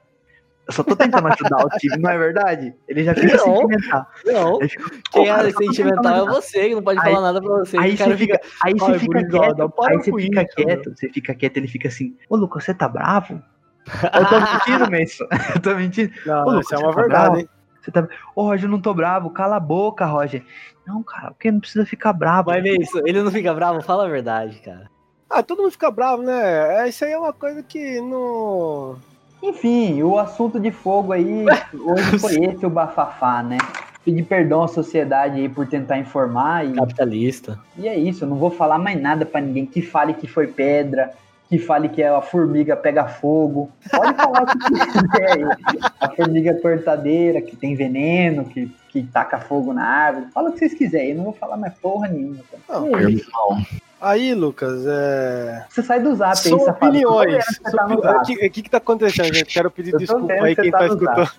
Eu 0.68 0.72
só 0.72 0.84
tô 0.84 0.94
tentando 0.94 1.26
ajudar 1.26 1.64
o 1.66 1.68
time, 1.70 1.96
não 1.98 2.10
é 2.10 2.16
verdade? 2.16 2.72
Ele 2.86 3.02
já 3.02 3.12
fica 3.12 3.36
Não. 3.38 3.56
sentimental. 3.56 4.06
Não, 4.24 4.60
fica, 4.68 4.84
"Pô, 5.10 5.22
quem 5.22 5.26
cara, 5.26 5.48
é 5.48 5.50
só 5.50 5.58
tô 5.58 5.64
sentimental 5.64 6.04
é 6.12 6.16
ajudar." 6.18 6.32
você, 6.32 6.68
que 6.68 6.74
não 6.76 6.82
pode 6.82 7.00
Aí- 7.00 7.04
falar 7.12 7.20
nada 7.20 7.42
pra 7.42 7.50
você. 7.58 7.76
Aí 7.76 7.96
cara 7.96 8.10
você 8.12 8.16
fica, 8.18 8.40
aí 8.62 8.74
você 8.74 8.92
"Ai, 8.92 8.98
fica 9.00 9.18
quieto, 9.26 9.72
aí 9.82 9.96
você 9.98 10.12
fica 10.12 10.44
quieto, 10.44 10.90
você 10.94 11.08
fica 11.08 11.34
quieto, 11.34 11.56
ele 11.56 11.66
fica 11.66 11.88
assim, 11.88 12.16
ô 12.28 12.36
Lucas, 12.36 12.62
você 12.62 12.72
tá 12.72 12.88
bravo? 12.88 13.42
Eu 14.14 14.28
tô 14.28 14.40
mentindo, 14.40 14.90
Mason. 14.90 15.24
Eu 15.56 15.60
tô 15.62 15.74
mentindo. 15.74 16.12
Não, 16.26 16.46
Ô, 16.46 16.60
isso 16.60 16.74
é 16.74 16.78
Lucas, 16.78 16.80
uma 16.80 16.92
você 16.92 16.94
tá 16.94 17.00
verdade, 17.02 17.24
bravo? 17.24 17.38
hein? 17.38 17.48
Você 17.82 17.90
tá. 17.90 18.08
Ô, 18.36 18.42
Roger, 18.42 18.64
eu 18.66 18.70
não 18.70 18.80
tô 18.80 18.92
bravo. 18.94 19.30
Cala 19.30 19.56
a 19.56 19.60
boca, 19.60 20.04
Roger. 20.04 20.44
Não, 20.86 21.02
cara, 21.02 21.30
porque 21.30 21.50
não 21.50 21.60
precisa 21.60 21.86
ficar 21.86 22.12
bravo. 22.12 22.50
Mas 22.50 22.64
é 22.64 22.70
isso, 22.72 23.00
ele 23.06 23.22
não 23.22 23.30
fica 23.30 23.54
bravo? 23.54 23.80
Fala 23.82 24.04
a 24.04 24.08
verdade, 24.08 24.58
cara. 24.60 24.90
Ah, 25.30 25.42
todo 25.42 25.62
mundo 25.62 25.70
fica 25.72 25.90
bravo, 25.90 26.22
né? 26.22 26.82
É, 26.84 26.88
Isso 26.88 27.04
aí 27.04 27.12
é 27.12 27.18
uma 27.18 27.32
coisa 27.32 27.62
que 27.62 28.00
não. 28.00 28.96
Enfim, 29.42 30.02
o 30.02 30.18
assunto 30.18 30.60
de 30.60 30.70
fogo 30.70 31.12
aí, 31.12 31.46
hoje 31.72 32.18
foi 32.18 32.34
esse 32.44 32.66
o 32.66 32.70
bafafá, 32.70 33.42
né? 33.42 33.56
Pedir 34.04 34.24
perdão 34.24 34.62
à 34.64 34.68
sociedade 34.68 35.36
aí 35.40 35.48
por 35.48 35.66
tentar 35.66 35.98
informar 35.98 36.66
e, 36.66 36.74
Capitalista. 36.74 37.58
e 37.78 37.86
é 37.88 37.96
isso, 37.96 38.24
eu 38.24 38.28
não 38.28 38.36
vou 38.36 38.50
falar 38.50 38.78
mais 38.78 39.00
nada 39.00 39.24
pra 39.24 39.40
ninguém 39.40 39.64
que 39.64 39.80
fale 39.80 40.12
que 40.14 40.26
foi 40.26 40.46
pedra, 40.48 41.12
que 41.50 41.58
fale 41.58 41.88
que 41.88 42.00
a 42.00 42.22
formiga 42.22 42.76
pega 42.76 43.08
fogo. 43.08 43.68
Pode 43.90 44.14
falar 44.14 44.42
o 44.44 44.46
que 44.46 44.58
quiser. 44.58 45.58
A 46.00 46.08
formiga 46.10 46.54
cortadeira, 46.54 47.42
que 47.42 47.56
tem 47.56 47.74
veneno, 47.74 48.44
que, 48.44 48.72
que 48.88 49.02
taca 49.02 49.36
fogo 49.40 49.72
na 49.72 49.84
árvore. 49.84 50.26
Fala 50.32 50.50
o 50.50 50.52
que 50.52 50.60
vocês 50.60 50.74
quiserem, 50.74 51.10
eu 51.10 51.16
não 51.16 51.24
vou 51.24 51.32
falar 51.32 51.56
mais 51.56 51.74
porra 51.74 52.06
nenhuma. 52.06 52.38
Não, 52.68 52.86
Irmão. 52.86 53.66
Aí, 54.00 54.32
Lucas, 54.32 54.84
é. 54.86 55.66
Você 55.68 55.82
sai 55.82 56.00
do 56.00 56.14
zap 56.14 56.30
aí, 56.38 56.50
São 56.50 56.60
safado. 56.60 56.86
opiniões. 56.86 57.44
Tá. 57.64 57.86
O 57.86 58.22
que, 58.24 58.48
que 58.48 58.62
que 58.62 58.70
tá 58.70 58.78
acontecendo, 58.78 59.34
gente? 59.34 59.52
Quero 59.52 59.72
pedir 59.72 59.94
desculpa 59.96 60.32
aí 60.32 60.54
que 60.54 60.62
quem 60.62 60.70
tá 60.70 60.78
tá 60.78 60.86
escutando. 60.86 61.30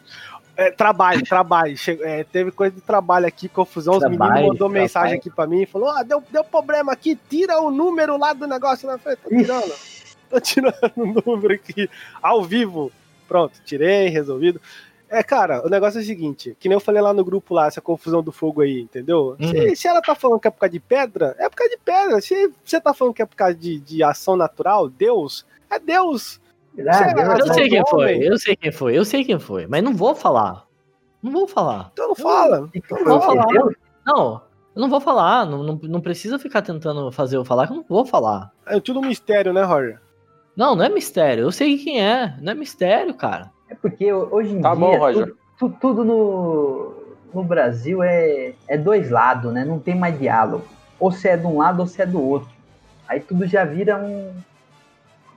É, 0.57 0.69
trabalho, 0.69 1.23
trabalho. 1.23 1.73
É, 2.01 2.23
teve 2.25 2.51
coisa 2.51 2.75
de 2.75 2.81
trabalho 2.81 3.25
aqui, 3.25 3.47
confusão. 3.47 3.93
Os 3.93 3.99
Trabalho, 4.01 4.19
meninos 4.33 4.41
mandou 4.49 4.57
trabalho. 4.67 4.81
mensagem 4.81 5.17
aqui 5.17 5.29
pra 5.29 5.47
mim 5.47 5.61
e 5.61 5.65
falou: 5.65 5.89
Ah, 5.89 6.03
deu, 6.03 6.21
deu 6.29 6.43
problema 6.43 6.91
aqui, 6.91 7.17
tira 7.29 7.59
o 7.61 7.71
número 7.71 8.17
lá 8.17 8.33
do 8.33 8.45
negócio 8.45 8.85
na 8.87 8.97
frente. 8.99 9.19
Tô 9.23 9.29
tirando. 9.29 9.71
Tô 10.31 10.39
tirando 10.39 10.75
o 10.95 11.05
número 11.31 11.53
aqui 11.53 11.89
ao 12.21 12.43
vivo. 12.43 12.91
Pronto, 13.27 13.53
tirei, 13.65 14.07
resolvido. 14.09 14.59
É, 15.09 15.21
cara, 15.21 15.65
o 15.65 15.69
negócio 15.69 15.99
é 15.99 16.01
o 16.01 16.05
seguinte, 16.05 16.55
que 16.57 16.69
nem 16.69 16.75
eu 16.75 16.79
falei 16.79 17.01
lá 17.01 17.13
no 17.13 17.23
grupo 17.23 17.53
lá, 17.53 17.67
essa 17.67 17.81
confusão 17.81 18.23
do 18.23 18.31
fogo 18.31 18.61
aí, 18.61 18.79
entendeu? 18.79 19.35
Se, 19.39 19.45
Uhum. 19.69 19.75
se 19.75 19.87
ela 19.89 20.01
tá 20.01 20.15
falando 20.15 20.39
que 20.39 20.47
é 20.47 20.51
por 20.51 20.59
causa 20.61 20.71
de 20.71 20.79
pedra, 20.79 21.35
é 21.37 21.49
por 21.49 21.55
causa 21.57 21.69
de 21.75 21.77
pedra. 21.83 22.21
Se 22.21 22.49
você 22.63 22.79
tá 22.79 22.93
falando 22.93 23.13
que 23.13 23.21
é 23.21 23.25
por 23.25 23.35
causa 23.35 23.53
de, 23.53 23.77
de 23.79 24.01
ação 24.03 24.37
natural, 24.37 24.87
Deus, 24.87 25.45
é 25.69 25.77
Deus. 25.79 26.39
Ah, 26.87 27.13
Deus, 27.13 27.27
Eu 27.39 27.45
Mas 27.45 27.53
sei 27.55 27.65
é 27.65 27.69
quem 27.69 27.83
foi, 27.89 28.03
homem. 28.15 28.23
eu 28.23 28.37
sei 28.39 28.55
quem 28.55 28.71
foi, 28.71 28.97
eu 28.97 29.03
sei 29.05 29.25
quem 29.25 29.37
foi, 29.39 29.67
mas 29.67 29.83
não 29.83 29.93
vou 29.93 30.15
falar. 30.15 30.65
Não 31.21 31.31
vou 31.33 31.45
falar. 31.47 31.89
Então 31.91 32.07
não 32.07 32.15
fala. 32.15 32.69
que 32.69 32.81
Não 32.89 32.97
foi? 32.97 33.03
vou 33.05 33.21
falar. 33.21 33.45
Deus? 33.47 33.73
Não, 34.05 34.41
eu 34.75 34.81
não 34.81 34.89
vou 34.89 35.01
falar. 35.01 35.45
Não, 35.45 35.61
não, 35.61 35.79
não 35.83 35.99
precisa 36.01 36.39
ficar 36.39 36.61
tentando 36.61 37.11
fazer 37.11 37.35
eu 37.35 37.43
falar, 37.43 37.67
que 37.67 37.73
eu 37.73 37.77
não 37.77 37.85
vou 37.87 38.05
falar. 38.05 38.49
É 38.65 38.79
tudo 38.79 39.01
um 39.01 39.05
mistério, 39.05 39.51
né, 39.51 39.61
Roger? 39.63 39.99
Não, 40.61 40.75
não 40.75 40.85
é 40.85 40.89
mistério. 40.89 41.45
Eu 41.45 41.51
sei 41.51 41.75
quem 41.75 42.05
é. 42.05 42.35
Não 42.39 42.51
é 42.51 42.55
mistério, 42.55 43.15
cara. 43.15 43.49
É 43.67 43.73
porque 43.73 44.13
hoje 44.13 44.53
em 44.53 44.61
Tá 44.61 44.75
dia 44.75 44.79
bom, 44.79 44.95
Roger. 44.95 45.25
tudo, 45.25 45.37
tu- 45.57 45.77
tudo 45.81 46.05
no, 46.05 46.93
no 47.33 47.43
Brasil 47.43 48.03
é, 48.03 48.53
é 48.67 48.77
dois 48.77 49.09
lados, 49.09 49.51
né? 49.51 49.65
Não 49.65 49.79
tem 49.79 49.95
mais 49.95 50.19
diálogo. 50.19 50.63
Ou 50.99 51.11
você 51.11 51.29
é 51.29 51.37
de 51.37 51.47
um 51.47 51.57
lado 51.57 51.79
ou 51.79 51.87
você 51.87 52.03
é 52.03 52.05
do 52.05 52.21
outro. 52.21 52.47
Aí 53.07 53.19
tudo 53.19 53.47
já 53.47 53.65
vira 53.65 53.97
um, 53.97 54.31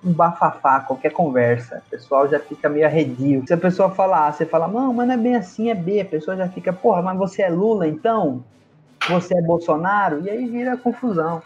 um 0.04 0.12
bafafá, 0.12 0.80
qualquer 0.80 1.12
conversa. 1.12 1.82
O 1.86 1.90
pessoal 1.90 2.28
já 2.28 2.38
fica 2.38 2.68
meio 2.68 2.84
arredio. 2.84 3.44
Se 3.46 3.54
a 3.54 3.56
pessoa 3.56 3.88
falar 3.88 4.26
A, 4.26 4.32
você 4.32 4.44
fala, 4.44 4.68
não, 4.68 4.92
mas 4.92 5.06
não 5.08 5.14
é 5.14 5.16
bem 5.16 5.36
assim, 5.36 5.70
é 5.70 5.74
B. 5.74 6.02
A 6.02 6.04
pessoa 6.04 6.36
já 6.36 6.48
fica, 6.50 6.70
porra, 6.70 7.00
mas 7.00 7.16
você 7.16 7.40
é 7.40 7.48
Lula 7.48 7.88
então? 7.88 8.44
Você 9.08 9.34
é 9.34 9.40
Bolsonaro? 9.40 10.20
E 10.22 10.28
aí 10.28 10.44
vira 10.46 10.76
confusão. 10.76 11.42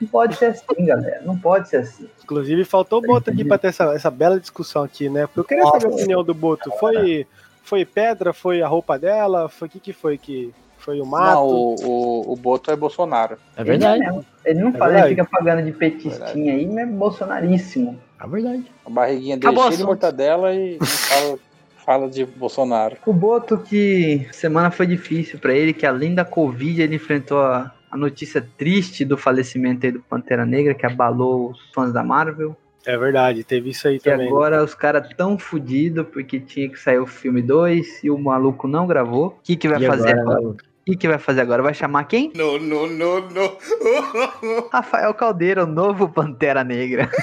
Não 0.00 0.08
pode 0.08 0.36
ser 0.36 0.46
assim, 0.46 0.84
galera. 0.84 1.20
Não 1.24 1.38
pode 1.38 1.68
ser 1.68 1.78
assim. 1.78 2.08
Inclusive, 2.24 2.64
faltou 2.64 3.00
o 3.00 3.02
Boto 3.02 3.30
aqui 3.30 3.44
pra 3.44 3.58
ter 3.58 3.68
essa, 3.68 3.84
essa 3.94 4.10
bela 4.10 4.40
discussão 4.40 4.82
aqui, 4.82 5.08
né? 5.08 5.26
Porque 5.26 5.40
eu 5.40 5.44
queria 5.44 5.66
saber 5.66 5.86
a 5.86 5.90
opinião 5.90 6.24
do 6.24 6.32
Boto. 6.32 6.70
Foi, 6.78 7.26
foi 7.62 7.84
pedra? 7.84 8.32
Foi 8.32 8.62
a 8.62 8.68
roupa 8.68 8.98
dela? 8.98 9.48
Foi 9.48 9.68
o 9.68 9.70
que, 9.70 9.78
que 9.78 9.92
foi? 9.92 10.16
que 10.16 10.52
Foi 10.78 11.00
o 11.00 11.06
mato? 11.06 11.34
Não, 11.34 11.46
o, 11.46 11.74
o, 11.84 12.32
o 12.32 12.36
Boto 12.36 12.70
é 12.70 12.76
Bolsonaro. 12.76 13.36
É 13.56 13.62
verdade. 13.62 14.02
Ele, 14.02 14.16
é. 14.16 14.50
Ele 14.50 14.60
não 14.60 14.70
É 14.70 14.72
fala, 14.72 14.98
ele 15.00 15.08
fica 15.10 15.24
pagando 15.24 15.62
de 15.62 15.72
petisquinha 15.72 16.54
aí, 16.54 16.66
mas 16.66 16.78
é 16.78 16.86
bolsonaríssimo. 16.86 18.00
É 18.22 18.26
verdade. 18.26 18.64
A 18.86 18.90
barriguinha 18.90 19.36
dele 19.36 19.46
Acabou 19.48 19.64
o 19.64 19.66
cheia 19.68 19.78
de 19.78 19.84
mortadela 19.84 20.54
e, 20.54 20.78
e 20.80 20.86
fala, 20.86 21.38
fala 21.84 22.08
de 22.08 22.24
Bolsonaro. 22.24 22.96
O 23.04 23.12
Boto 23.12 23.58
que 23.58 24.26
semana 24.32 24.70
foi 24.70 24.86
difícil 24.86 25.38
pra 25.38 25.52
ele, 25.52 25.74
que 25.74 25.84
além 25.84 26.14
da 26.14 26.24
Covid 26.24 26.80
ele 26.80 26.96
enfrentou 26.96 27.40
a, 27.42 27.70
a 27.90 27.96
notícia 27.96 28.46
triste 28.56 29.04
do 29.04 29.16
falecimento 29.16 29.84
aí 29.86 29.92
do 29.92 30.00
Pantera 30.00 30.46
Negra, 30.46 30.74
que 30.74 30.86
abalou 30.86 31.50
os 31.50 31.58
fãs 31.74 31.92
da 31.92 32.02
Marvel. 32.04 32.56
É 32.86 32.96
verdade, 32.96 33.44
teve 33.44 33.70
isso 33.70 33.86
aí 33.88 33.96
E 33.96 34.00
também. 34.00 34.26
agora 34.28 34.62
os 34.64 34.74
caras 34.74 35.08
tão 35.14 35.38
fudidos 35.38 36.06
porque 36.10 36.40
tinha 36.40 36.68
que 36.68 36.78
sair 36.80 36.98
o 36.98 37.06
filme 37.06 37.42
2 37.42 38.04
e 38.04 38.10
o 38.10 38.16
maluco 38.18 38.66
não 38.66 38.86
gravou. 38.86 39.26
O 39.26 39.34
que, 39.42 39.54
que 39.56 39.68
vai 39.68 39.82
E 39.82 39.86
fazer 39.86 40.10
agora, 40.18 40.38
agora? 40.38 40.40
né, 40.40 40.54
O 40.54 40.84
que, 40.86 40.96
que 40.96 41.08
vai 41.08 41.18
fazer 41.18 41.40
agora? 41.42 41.62
Vai 41.62 41.74
chamar 41.74 42.04
quem? 42.04 42.32
No, 42.34 42.58
no, 42.58 42.86
no, 42.86 43.20
no. 43.28 43.58
Rafael 44.72 45.12
Caldeira, 45.12 45.64
o 45.64 45.66
novo 45.66 46.08
Pantera 46.08 46.64
Negra. 46.64 47.10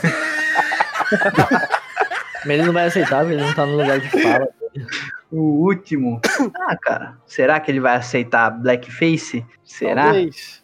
Mas 2.46 2.50
ele 2.58 2.64
não 2.68 2.74
vai 2.74 2.86
aceitar, 2.86 3.22
porque 3.22 3.34
ele 3.34 3.44
não 3.44 3.54
tá 3.54 3.66
no 3.66 3.78
lugar 3.78 4.00
de 4.00 4.10
fala. 4.10 4.48
O 5.32 5.66
último. 5.66 6.22
Ah, 6.56 6.78
cara. 6.78 7.18
Será 7.26 7.60
que 7.60 7.72
ele 7.72 7.80
vai 7.80 7.96
aceitar 7.96 8.50
Blackface? 8.50 9.46
Será? 9.64 10.06
Talvez. 10.06 10.64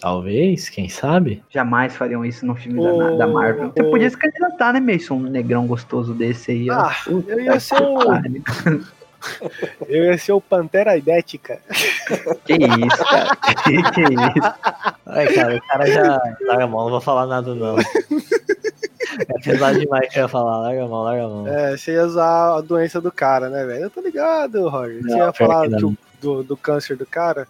Talvez, 0.00 0.68
quem 0.70 0.88
sabe? 0.88 1.44
Jamais 1.50 1.94
fariam 1.94 2.24
isso 2.24 2.46
no 2.46 2.54
filme 2.54 2.80
Ô, 2.80 3.18
da, 3.18 3.26
Marvel. 3.26 3.70
Você 3.76 3.82
ô. 3.82 3.90
podia 3.90 4.08
se 4.08 4.16
candidatar, 4.16 4.72
né, 4.72 4.80
Mason? 4.80 5.16
Um 5.16 5.20
negrão 5.20 5.66
gostoso 5.66 6.14
desse 6.14 6.52
aí. 6.52 6.70
ó. 6.70 6.74
Ah, 6.74 6.96
Puta 7.04 7.32
eu 7.32 7.40
ia 7.40 7.60
ser 7.60 7.82
o, 7.82 7.98
eu 9.88 10.04
ia 10.04 10.16
ser 10.16 10.32
o 10.32 10.40
Pantera 10.40 10.96
Idética. 10.96 11.60
Que 12.44 12.54
isso, 12.54 13.04
cara. 13.04 13.36
que, 13.62 13.82
que 13.92 14.00
isso? 14.00 14.54
Ai, 15.06 15.32
cara, 15.34 15.56
o 15.56 15.62
cara 15.66 15.86
já. 15.86 16.22
Larga 16.46 16.64
a 16.64 16.66
mão, 16.66 16.84
não 16.84 16.90
vou 16.90 17.00
falar 17.00 17.26
nada, 17.26 17.54
não. 17.54 17.76
É 19.28 19.40
pesado 19.42 19.78
demais 19.78 20.08
que 20.08 20.18
eu 20.18 20.22
ia 20.22 20.28
falar. 20.28 20.58
Larga 20.58 20.84
a 20.84 20.88
mão, 20.88 21.02
larga 21.02 21.24
a 21.24 21.28
mão. 21.28 21.48
É, 21.48 21.76
você 21.76 21.92
ia 21.92 22.04
usar 22.04 22.56
a 22.56 22.60
doença 22.60 23.00
do 23.00 23.10
cara, 23.12 23.48
né, 23.48 23.64
velho? 23.64 23.84
Eu 23.84 23.90
tô 23.90 24.00
ligado, 24.00 24.68
Roger. 24.68 25.02
Você 25.02 25.08
Não, 25.08 25.18
ia 25.18 25.32
falar 25.32 25.62
que 25.62 25.68
não. 25.70 25.78
que 25.78 25.84
o- 25.84 25.96
do, 26.20 26.42
do 26.42 26.56
câncer 26.56 26.96
do 26.96 27.06
cara. 27.06 27.46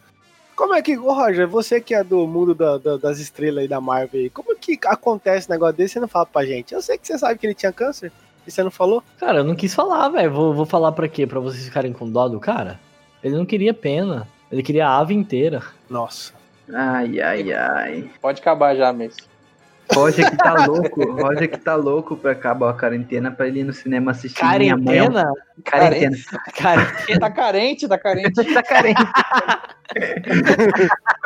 Como 0.54 0.74
é 0.74 0.82
que, 0.82 0.96
ô 0.98 1.12
Roger, 1.12 1.48
você 1.48 1.80
que 1.80 1.94
é 1.94 2.04
do 2.04 2.26
mundo 2.26 2.54
da- 2.54 2.76
da- 2.78 2.96
das 2.98 3.18
estrelas 3.18 3.62
aí 3.62 3.68
da 3.68 3.80
Marvel, 3.80 4.20
aí, 4.20 4.30
como 4.30 4.54
que 4.56 4.78
acontece 4.84 5.48
um 5.48 5.52
negócio 5.52 5.74
desse 5.76 5.92
e 5.92 5.94
você 5.94 6.00
não 6.00 6.08
fala 6.08 6.26
pra 6.26 6.44
gente? 6.44 6.74
Eu 6.74 6.82
sei 6.82 6.98
que 6.98 7.06
você 7.06 7.18
sabe 7.18 7.38
que 7.38 7.46
ele 7.46 7.54
tinha 7.54 7.72
câncer 7.72 8.12
e 8.46 8.50
você 8.50 8.62
não 8.62 8.70
falou. 8.70 9.02
Cara, 9.18 9.38
eu 9.38 9.44
não 9.44 9.54
quis 9.54 9.74
falar, 9.74 10.08
velho. 10.10 10.30
Vou, 10.30 10.52
vou 10.54 10.66
falar 10.66 10.92
pra 10.92 11.08
quê? 11.08 11.26
Pra 11.26 11.40
vocês 11.40 11.64
ficarem 11.64 11.92
com 11.92 12.08
dó 12.10 12.28
do 12.28 12.38
cara? 12.38 12.78
Ele 13.24 13.36
não 13.36 13.46
queria 13.46 13.72
pena. 13.74 14.28
Ele 14.52 14.62
queria 14.62 14.86
a 14.86 14.98
ave 14.98 15.14
inteira. 15.14 15.62
Nossa. 15.88 16.32
Ai, 16.72 17.20
ai, 17.20 17.52
ai. 17.52 18.10
Pode 18.20 18.40
acabar 18.40 18.76
já, 18.76 18.92
mesmo. 18.92 19.29
Roger 19.94 20.30
que 20.30 20.36
tá 20.36 20.66
louco. 20.66 21.12
Roger 21.12 21.50
que 21.50 21.58
tá 21.58 21.74
louco 21.74 22.16
pra 22.16 22.32
acabar 22.32 22.70
a 22.70 22.74
quarentena 22.74 23.30
pra 23.30 23.46
ele 23.48 23.60
ir 23.60 23.64
no 23.64 23.72
cinema 23.72 24.10
assistir 24.12 24.44
Minha 24.44 24.76
Mãe. 24.76 24.84
Quarentena? 24.98 25.32
Quarentena. 25.68 26.16
Quarentena. 26.56 27.20
Tá 27.20 27.30
carente, 27.30 27.88
tá 27.88 27.98
carente. 27.98 28.44
Tá 28.54 28.62
carente. 28.62 29.02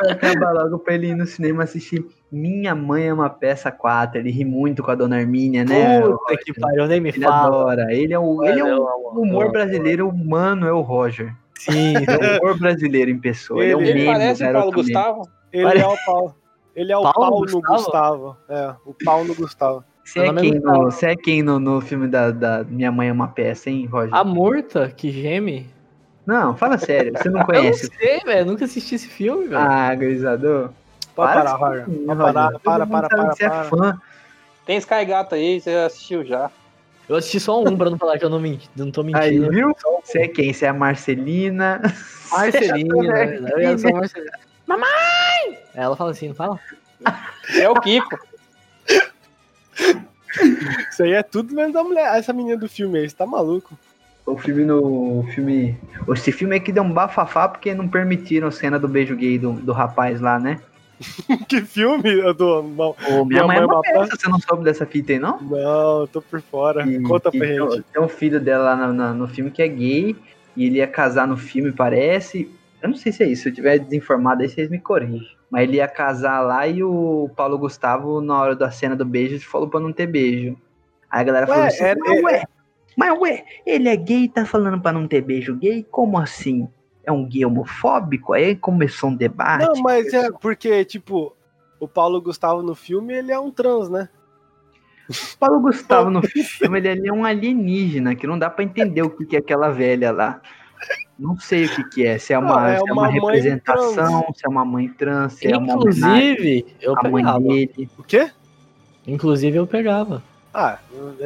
Vai 0.01 0.11
acabar 0.11 0.51
logo 0.53 0.79
pra 0.79 0.95
ele 0.95 1.07
ir 1.07 1.15
no 1.15 1.25
cinema 1.25 1.63
assistir 1.63 2.03
Minha 2.31 2.73
Mãe 2.73 3.07
é 3.07 3.13
uma 3.13 3.29
Peça 3.29 3.71
4. 3.71 4.19
Ele 4.19 4.31
ri 4.31 4.43
muito 4.43 4.81
com 4.83 4.91
a 4.91 4.95
dona 4.95 5.17
Armínia, 5.17 5.63
né? 5.63 6.01
Puta 6.01 6.37
que 6.43 6.53
pariu, 6.59 6.87
nem 6.87 6.99
me 6.99 7.09
Ele 7.09 7.23
fala. 7.23 7.47
adora. 7.47 7.93
Ele 7.93 8.13
é 8.13 8.19
o, 8.19 8.43
ele 8.43 8.59
é 8.59 8.63
o 8.75 8.85
humor 9.15 9.51
brasileiro 9.51 10.07
humano, 10.09 10.65
é 10.67 10.71
o 10.73 10.81
Roger. 10.81 11.33
Sim, 11.57 11.93
É 11.95 12.35
o 12.35 12.41
humor 12.41 12.59
brasileiro 12.59 13.09
em 13.11 13.19
pessoa. 13.19 13.63
Ele, 13.63 13.71
é 13.71 13.77
um 13.77 13.81
Ele 13.81 13.93
meme, 13.93 14.01
Ele 14.01 14.11
parece 14.11 14.43
o 14.43 14.51
Paulo. 14.53 14.71
Gustavo. 14.71 15.21
Ele 15.53 15.79
é 15.79 15.87
o 15.87 15.97
pau. 16.05 16.35
Ele 16.75 16.91
é 16.91 16.97
o 16.97 17.01
Paulo 17.03 17.13
pau 17.13 17.31
no 17.31 17.45
Gustavo? 17.61 17.73
Gustavo. 17.77 18.37
É, 18.49 18.75
o 18.85 18.93
pau 19.05 19.23
no 19.23 19.33
Gustavo. 19.35 19.83
Você 20.03 20.19
é 20.19 20.27
é 20.27 20.33
quem, 20.35 20.51
no, 20.59 20.83
você 20.83 21.05
é 21.07 21.15
quem 21.15 21.41
no, 21.41 21.59
no 21.59 21.81
filme 21.81 22.07
da, 22.07 22.29
da 22.29 22.63
Minha 22.63 22.91
Mãe 22.91 23.09
é 23.09 23.11
uma 23.11 23.27
Peça, 23.29 23.69
hein, 23.69 23.85
Roger? 23.87 24.13
A 24.13 24.23
Murta 24.23 24.89
que 24.89 25.09
geme. 25.09 25.67
Não, 26.25 26.55
fala 26.55 26.77
sério, 26.77 27.13
você 27.17 27.29
não 27.29 27.41
Eu 27.41 27.47
não 27.47 27.53
conhece. 27.61 27.87
sei, 27.97 28.19
velho. 28.19 28.39
eu 28.41 28.45
Nunca 28.45 28.65
assisti 28.65 28.95
esse 28.95 29.07
filme, 29.07 29.47
velho. 29.47 29.61
Ah, 29.61 29.93
gurizador. 29.95 30.69
Pode 31.15 31.31
Para 31.33 31.43
parar, 31.43 31.55
Roger. 31.55 31.85
Roger. 31.87 32.17
Parar, 32.17 32.51
Todo 32.51 32.59
para, 32.61 32.85
mundo 32.85 32.91
para, 33.01 33.09
sabe 33.09 33.21
para, 33.21 33.29
que 33.29 33.35
Você 33.37 33.45
é 33.45 33.49
para. 33.49 33.63
fã. 33.63 34.01
Tem 34.65 34.77
Sky 34.77 35.05
Gato 35.05 35.35
aí, 35.35 35.61
você 35.61 35.69
assistiu 35.71 36.25
já. 36.25 36.51
Eu 37.07 37.15
assisti 37.15 37.39
só 37.39 37.61
um 37.63 37.77
pra 37.77 37.89
não 37.89 37.97
falar 37.97 38.17
que 38.17 38.25
eu 38.25 38.29
não, 38.29 38.39
menti, 38.39 38.67
não 38.75 38.89
tô 38.91 39.01
Aí, 39.01 39.05
mentindo. 39.39 39.51
viu? 39.51 39.75
Você 40.03 40.23
é 40.23 40.27
quem? 40.27 40.51
Você 40.51 40.65
é 40.65 40.69
a 40.69 40.73
Marcelina. 40.73 41.79
Marcelina, 42.31 43.13
né? 43.13 43.73
Eu 43.73 43.77
sou 43.77 43.91
a 43.91 43.99
Marcelina. 43.99 44.31
Mamãe! 44.67 44.89
Ela 45.75 45.95
fala 45.95 46.11
assim, 46.11 46.29
não 46.29 46.35
fala? 46.35 46.59
É 47.59 47.69
o 47.69 47.75
Kiko. 47.75 48.17
Isso 50.89 51.03
aí 51.03 51.13
é 51.13 51.23
tudo 51.23 51.53
menos 51.53 51.73
da 51.73 51.83
mulher. 51.83 52.17
Essa 52.17 52.33
menina 52.33 52.57
do 52.57 52.67
filme 52.69 52.99
aí, 52.99 53.09
você 53.09 53.15
tá 53.15 53.25
maluco? 53.25 53.77
O 54.25 54.37
filme 54.37 54.63
no. 54.65 55.19
O 55.19 55.27
filme. 55.33 55.77
Esse 56.09 56.31
filme 56.31 56.55
aqui 56.55 56.71
deu 56.71 56.83
um 56.83 56.91
bafafá 56.91 57.47
porque 57.47 57.73
não 57.73 57.87
permitiram 57.87 58.47
a 58.47 58.51
cena 58.51 58.79
do 58.79 58.87
beijo 58.87 59.15
gay 59.15 59.37
do, 59.37 59.53
do 59.53 59.71
rapaz 59.71 60.19
lá, 60.19 60.39
né? 60.39 60.59
que 61.47 61.61
filme? 61.61 62.09
Eu 62.11 62.33
tô. 62.33 62.63
Não, 62.63 62.95
Ô, 63.09 63.25
minha, 63.25 63.25
Minha 63.25 63.47
mãe 63.47 63.57
é 63.57 63.59
mãe 63.59 63.69
é 63.69 63.73
uma 63.73 63.81
peça, 63.81 64.15
você 64.15 64.29
não 64.29 64.39
soube 64.39 64.63
dessa 64.63 64.85
fita 64.85 65.11
aí, 65.11 65.19
não? 65.19 65.39
não, 65.41 66.01
eu 66.01 66.07
tô 66.07 66.21
por 66.21 66.41
fora. 66.41 66.83
Que- 66.83 66.99
Conta 67.01 67.29
que 67.29 67.37
pra 67.37 67.47
tem, 67.47 67.57
gente. 67.71 67.83
tem 67.93 68.01
um 68.01 68.07
filho 68.07 68.39
dela 68.39 68.63
lá 68.63 68.75
na- 68.75 68.93
na- 68.93 69.13
no 69.13 69.27
filme 69.27 69.51
que 69.51 69.61
é 69.61 69.67
gay 69.67 70.15
e 70.55 70.65
ele 70.65 70.77
ia 70.77 70.87
casar 70.87 71.27
no 71.27 71.37
filme, 71.37 71.71
parece. 71.71 72.49
Eu 72.81 72.89
não 72.89 72.95
sei 72.95 73.11
se 73.11 73.23
é 73.23 73.27
isso, 73.27 73.43
se 73.43 73.49
eu 73.49 73.53
tiver 73.53 73.77
desinformado 73.79 74.41
aí, 74.41 74.49
vocês 74.49 74.69
me 74.69 74.79
corrigem. 74.79 75.34
Mas 75.49 75.63
ele 75.63 75.77
ia 75.77 75.87
casar 75.87 76.41
lá 76.41 76.67
e 76.67 76.83
o 76.83 77.29
Paulo 77.35 77.57
Gustavo, 77.57 78.21
na 78.21 78.39
hora 78.39 78.55
da 78.55 78.71
cena 78.71 78.95
do 78.95 79.05
beijo, 79.05 79.39
falou 79.47 79.69
pra 79.69 79.79
não 79.79 79.93
ter 79.93 80.07
beijo. 80.07 80.57
Aí 81.09 81.21
a 81.21 81.23
galera 81.23 81.47
falou 81.47 81.61
Ué, 81.61 81.67
assim: 81.67 81.83
é- 81.83 81.95
mas, 81.95 82.23
ué, 82.23 82.43
mas 82.97 83.19
ué, 83.19 83.45
ele 83.65 83.89
é 83.89 83.95
gay 83.95 84.23
e 84.23 84.29
tá 84.29 84.45
falando 84.45 84.81
pra 84.81 84.91
não 84.91 85.07
ter 85.07 85.21
beijo 85.21 85.55
gay? 85.55 85.85
Como 85.89 86.17
assim? 86.17 86.67
É 87.03 87.11
um 87.11 87.25
gay 87.25 87.45
homofóbico? 87.45 88.33
Aí 88.33 88.55
começou 88.55 89.09
um 89.09 89.15
debate. 89.15 89.65
Não, 89.65 89.81
mas 89.83 90.11
é 90.13 90.31
porque, 90.31 90.83
tipo, 90.83 91.35
o 91.79 91.87
Paulo 91.87 92.21
Gustavo 92.21 92.63
no 92.63 92.73
filme, 92.73 93.13
ele 93.13 93.31
é 93.31 93.39
um 93.39 93.51
trans, 93.51 93.89
né? 93.89 94.09
O 95.07 95.37
Paulo 95.37 95.59
Gustavo 95.59 96.09
no 96.09 96.21
filme, 96.25 96.79
ele, 96.79 97.07
é 97.07 97.13
um 97.13 97.23
alienígena, 97.23 98.15
que 98.15 98.25
não 98.25 98.39
dá 98.39 98.49
pra 98.49 98.63
entender 98.63 99.03
o 99.03 99.09
que, 99.09 99.25
que 99.25 99.35
é 99.35 99.39
aquela 99.39 99.69
velha 99.69 100.11
lá. 100.11 100.41
Não 101.17 101.39
sei 101.39 101.65
o 101.65 101.69
que, 101.75 101.83
que 101.89 102.05
é, 102.05 102.17
se 102.17 102.33
é 102.33 102.37
uma, 102.37 102.59
Não, 102.61 102.67
é 102.67 102.75
se 102.77 102.81
é 102.89 102.91
uma 102.93 103.01
uma 103.03 103.07
representação, 103.07 104.33
se 104.35 104.45
é 104.45 104.49
uma 104.49 104.65
mãe 104.65 104.89
trans, 104.89 105.33
se 105.33 105.47
é 105.51 105.57
uma 105.57 105.73
Inclusive, 105.73 106.65
eu 106.81 106.93
pegava. 106.97 107.39
dele. 107.39 107.89
O 107.97 108.03
quê? 108.03 108.29
Inclusive, 109.07 109.57
eu 109.57 109.65
pegava. 109.67 110.21
Ah, 110.53 110.79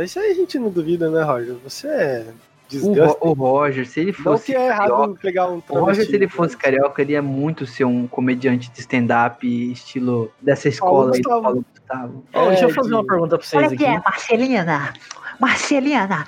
isso 0.03 0.19
aí 0.19 0.31
a 0.31 0.33
gente 0.35 0.57
não 0.59 0.69
duvida, 0.69 1.09
né, 1.09 1.21
Roger? 1.23 1.55
Você 1.63 1.87
é 1.87 2.25
O, 2.29 2.67
desgaste. 2.69 3.17
O 3.21 3.33
Roger, 3.33 3.87
se 3.87 3.99
ele 3.99 4.11
Não 4.11 4.23
fosse 4.23 4.45
que 4.47 4.55
é 4.55 4.67
errado 4.67 4.89
carioca, 4.89 5.19
pegar 5.21 5.47
um 5.49 5.57
o. 5.69 5.79
Roger, 5.79 6.05
se 6.05 6.15
ele 6.15 6.27
fosse 6.27 6.55
carioca, 6.57 7.01
ele 7.01 7.13
ia 7.13 7.21
muito 7.21 7.65
ser 7.65 7.85
um 7.85 8.05
comediante 8.07 8.69
de 8.71 8.79
stand-up, 8.79 9.71
estilo 9.71 10.31
dessa 10.41 10.67
escola 10.69 11.15
aí 11.15 11.21
do 11.21 11.29
Gustavo. 11.29 11.41
Paulo 11.43 11.65
Gustavo. 11.73 12.23
Ó, 12.33 12.47
deixa 12.49 12.65
eu 12.65 12.69
É, 12.69 12.73
fazer 12.73 12.89
de- 12.89 12.95
uma 12.95 13.05
pergunta 13.05 13.37
pra 13.37 13.47
vocês 13.47 13.63
Olha 13.63 13.73
aqui, 13.73 13.85
aqui. 13.85 13.95
é, 13.95 13.99
Marcelina. 14.03 14.93
Marcelina. 15.39 16.27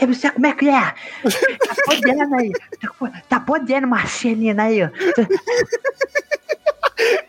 É 0.00 0.06
você, 0.06 0.30
como 0.30 0.46
é 0.46 0.52
que 0.54 0.68
é? 0.68 0.80
Tá 0.80 1.74
podendo 1.84 2.34
aí. 2.36 2.52
Tá, 3.28 3.40
po- 3.40 3.52
podendo, 3.52 3.86
Marcelina 3.86 4.64
aí. 4.64 4.82
ó. 4.84 4.88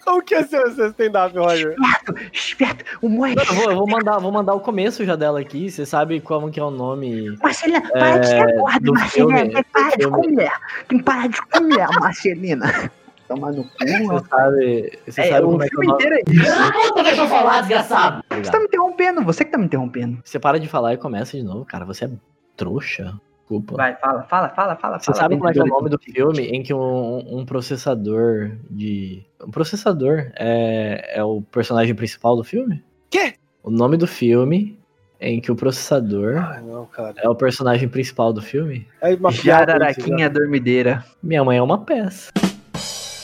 Como 0.04 0.22
que 0.22 0.36
é 0.36 0.44
seu, 0.44 0.70
seu 0.74 0.90
stand-up, 0.90 1.38
Roger? 1.38 1.72
Esperto, 1.78 2.16
esperto. 2.34 2.86
O 3.02 3.08
mãe. 3.10 3.36
Não, 3.36 3.44
eu, 3.44 3.54
vou, 3.54 3.72
eu 3.72 3.78
vou 3.78 3.88
mandar, 3.90 4.18
vou 4.20 4.32
mandar 4.32 4.54
o 4.54 4.60
começo 4.60 5.06
já 5.06 5.16
dela 5.16 5.40
aqui. 5.40 5.72
Você 5.72 5.86
sabe 5.86 6.20
como 6.20 6.52
que 6.52 6.60
é 6.60 6.64
o 6.64 6.72
nome? 6.72 7.38
Marcelina, 7.42 7.82
para 7.90 8.18
de 8.18 8.28
ser 8.28 8.58
gorda, 8.58 8.80
do 8.82 8.94
Marcelina. 8.94 9.38
filme, 9.40 9.54
Tem 9.54 9.64
que 9.64 9.72
parar 9.72 9.92
do 9.92 9.98
de 9.98 10.08
comer. 10.08 10.52
Tem 10.88 10.98
que 10.98 11.04
parar 11.04 11.28
de 11.30 11.42
comer, 11.44 11.88
Marcelina. 12.00 12.92
Tomar 13.28 13.52
no 13.54 13.64
cu, 13.64 13.70
Você 13.80 14.28
sabe, 14.30 15.00
você 15.08 15.22
É, 15.22 15.30
sabe 15.30 15.46
o 15.46 15.52
como 15.52 15.64
é 15.64 15.70
que 15.70 15.76
é 15.76 15.78
o 15.78 15.82
filme 15.82 15.88
nome? 15.88 16.04
inteiro 16.04 16.16
é 16.16 16.34
isso. 16.34 16.90
Puta, 16.90 17.04
deixa 17.04 17.22
eu 17.22 17.28
falar, 17.30 17.60
desgraçado. 17.62 18.24
Você 18.30 18.52
tá 18.52 18.60
me 18.60 18.66
interrompendo, 18.66 19.24
você 19.24 19.46
que 19.46 19.52
tá 19.52 19.58
me 19.58 19.66
interrompendo. 19.66 20.20
Você 20.26 20.38
para 20.38 20.60
de 20.60 20.68
falar 20.68 20.94
e 20.94 20.98
começa 20.98 21.38
de 21.38 21.44
novo, 21.44 21.64
cara. 21.64 21.86
Você 21.86 22.06
é 22.06 22.10
trouxa. 22.62 23.14
Desculpa. 23.40 23.76
Vai, 23.76 23.96
fala, 23.98 24.24
fala, 24.24 24.50
fala, 24.50 24.76
fala. 24.78 25.00
Você 25.00 25.06
fala, 25.08 25.18
sabe 25.18 25.36
como 25.38 25.50
é 25.50 25.54
que 25.54 25.60
é 25.60 25.64
o 25.64 25.68
nome 25.68 25.90
do 25.90 26.00
filme 26.00 26.44
em 26.48 26.62
que 26.64 26.74
um, 26.74 27.40
um 27.40 27.46
processador 27.46 28.52
de. 28.70 29.24
Um 29.46 29.52
processador 29.52 30.32
é, 30.38 31.16
é 31.20 31.24
o 31.24 31.42
personagem 31.42 31.94
principal 31.96 32.36
do 32.36 32.44
filme? 32.44 32.84
Quê? 33.10 33.34
O 33.64 33.70
nome 33.72 33.98
do 33.98 34.08
filme 34.08 34.80
em 35.20 35.42
que 35.42 35.52
o 35.52 35.56
processador 35.56 36.38
Ai, 36.38 36.62
não, 36.62 36.86
cara. 36.86 37.14
é 37.18 37.28
o 37.30 37.36
personagem 37.36 37.90
principal 37.90 38.32
do 38.32 38.42
filme? 38.42 38.88
É 39.02 39.14
uma 39.16 39.30
piada 39.32 39.34
isso, 39.34 39.44
já. 39.44 39.58
Jararaquinha 39.60 40.30
dormideira. 40.30 41.04
Minha 41.22 41.44
mãe 41.44 41.58
é 41.58 41.62
uma 41.62 41.80
peça. 41.80 42.32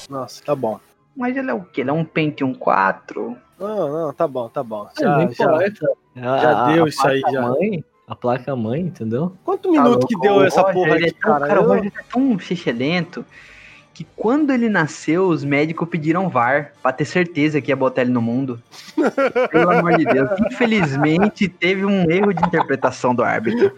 Nossa, 0.10 0.44
tá 0.44 0.56
bom. 0.56 0.80
Mas 1.16 1.36
ele 1.38 1.50
é 1.50 1.54
o 1.54 1.62
quê? 1.62 1.82
Ele 1.82 1.90
é 1.90 1.94
um 1.94 2.04
Pentium 2.06 2.54
4? 2.54 3.36
Não, 3.60 3.92
não, 3.92 4.14
tá 4.14 4.28
bom, 4.28 4.48
tá 4.50 4.62
bom. 4.62 4.88
Ah, 4.98 5.02
não 5.04 5.22
Já, 5.22 5.28
já. 5.32 5.46
importa. 5.46 5.90
Já 6.16 6.66
a- 6.66 6.72
deu 6.74 6.86
a 6.86 6.88
isso 6.90 7.08
aí, 7.08 7.22
já. 7.32 7.42
Mãe, 7.42 7.84
a 8.08 8.16
placa 8.16 8.56
mãe, 8.56 8.80
entendeu? 8.82 9.34
Quanto 9.44 9.70
minuto 9.70 10.08
que 10.08 10.16
Tá 10.16 10.22
deu 10.22 10.44
essa 10.44 10.62
Roger, 10.62 10.74
porra 10.74 10.96
ele 10.96 11.06
é 11.06 11.10
aqui, 11.10 11.20
tão- 11.20 11.32
cara? 11.34 11.48
Cara, 11.48 11.62
o 11.62 11.68
Roger 11.68 11.92
é 11.94 12.04
tão 12.10 12.40
xixelento 12.40 13.26
que 13.94 14.06
quando 14.16 14.54
ele 14.54 14.70
nasceu, 14.70 15.28
os 15.28 15.44
médicos 15.44 15.90
pediram 15.90 16.30
VAR 16.30 16.72
pra 16.84 16.94
ter 16.94 17.04
certeza 17.04 17.60
que 17.60 17.72
ia 17.72 17.76
botar 17.76 18.04
ele 18.04 18.12
no 18.12 18.22
mundo. 18.22 18.62
Pelo 19.52 19.72
amor 19.72 19.98
de 19.98 20.06
Deus. 20.06 20.30
Infelizmente, 20.52 21.48
teve 21.50 21.84
um 21.84 22.10
erro 22.10 22.32
de 22.32 22.46
interpretação 22.46 23.14
do 23.16 23.24
árbitro. 23.24 23.76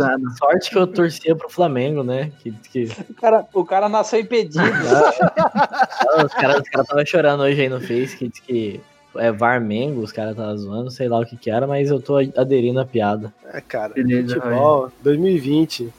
Anos. 0.00 0.36
Sorte 0.36 0.70
que 0.70 0.76
eu 0.78 0.86
torcia 0.88 1.34
pro 1.36 1.48
Flamengo, 1.48 2.02
né? 2.02 2.32
Que, 2.40 2.50
que 2.72 2.88
O 3.08 3.14
cara, 3.14 3.46
o 3.54 3.64
cara 3.64 3.88
nasceu 3.88 4.18
impedido. 4.18 4.58
Ah, 4.58 6.24
os 6.26 6.34
caras 6.34 6.62
os 6.62 6.68
cara 6.68 6.82
estavam 6.82 7.06
chorando 7.06 7.44
hoje 7.44 7.60
aí 7.62 7.68
no 7.68 7.80
Face 7.80 8.16
que 8.16 8.28
diz 8.28 8.40
que 8.40 8.80
é 9.16 9.30
Varmengo, 9.32 10.00
os 10.00 10.12
caras 10.12 10.32
estavam 10.32 10.56
zoando, 10.56 10.90
sei 10.90 11.08
lá 11.08 11.18
o 11.20 11.26
que 11.26 11.36
que 11.36 11.50
era, 11.50 11.66
mas 11.66 11.90
eu 11.90 12.00
tô 12.00 12.16
aderindo 12.16 12.80
à 12.80 12.84
piada. 12.86 13.32
É, 13.52 13.60
cara, 13.60 13.94
Beleza, 13.94 14.34
futebol, 14.36 14.90
2020. 15.02 15.92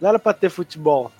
Não 0.00 0.08
era 0.08 0.18
pra 0.18 0.32
ter 0.32 0.50
futebol. 0.50 1.10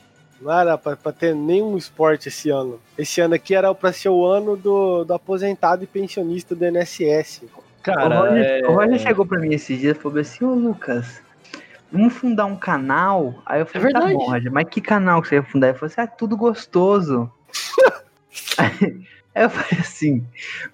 Não 0.40 0.52
era 0.52 0.78
pra, 0.78 0.96
pra 0.96 1.10
ter 1.12 1.34
nenhum 1.34 1.76
esporte 1.76 2.28
esse 2.28 2.48
ano. 2.50 2.78
Esse 2.96 3.20
ano 3.20 3.34
aqui 3.34 3.54
era 3.54 3.74
pra 3.74 3.92
ser 3.92 4.08
o 4.08 4.24
ano 4.24 4.56
do, 4.56 5.04
do 5.04 5.12
aposentado 5.14 5.82
e 5.82 5.86
pensionista 5.86 6.54
do 6.54 6.64
NSS. 6.64 7.44
o, 7.44 7.90
Roger, 7.90 8.44
é- 8.44 8.66
o 8.68 8.72
Roger 8.72 8.98
chegou 8.98 9.26
pra 9.26 9.40
mim 9.40 9.52
esses 9.54 9.78
dias 9.80 9.96
e 9.96 10.00
falou 10.00 10.18
assim, 10.18 10.44
ô 10.44 10.54
Lucas, 10.54 11.20
vamos 11.90 12.12
fundar 12.14 12.46
um 12.46 12.54
canal? 12.56 13.34
Aí 13.44 13.60
eu 13.60 13.66
falei, 13.66 13.88
É 13.88 13.92
tá 13.92 13.98
verdade. 14.00 14.14
bom, 14.18 14.30
Roger, 14.30 14.52
mas 14.52 14.68
que 14.68 14.80
canal 14.80 15.20
que 15.20 15.28
você 15.28 15.34
ia 15.36 15.42
fundar? 15.42 15.68
Ele 15.70 15.78
falou 15.78 15.90
assim, 15.90 16.00
ah, 16.02 16.06
tudo 16.06 16.36
gostoso. 16.36 17.28
Aí 19.38 19.44
eu 19.44 19.50
falei 19.50 19.80
assim, 19.80 20.26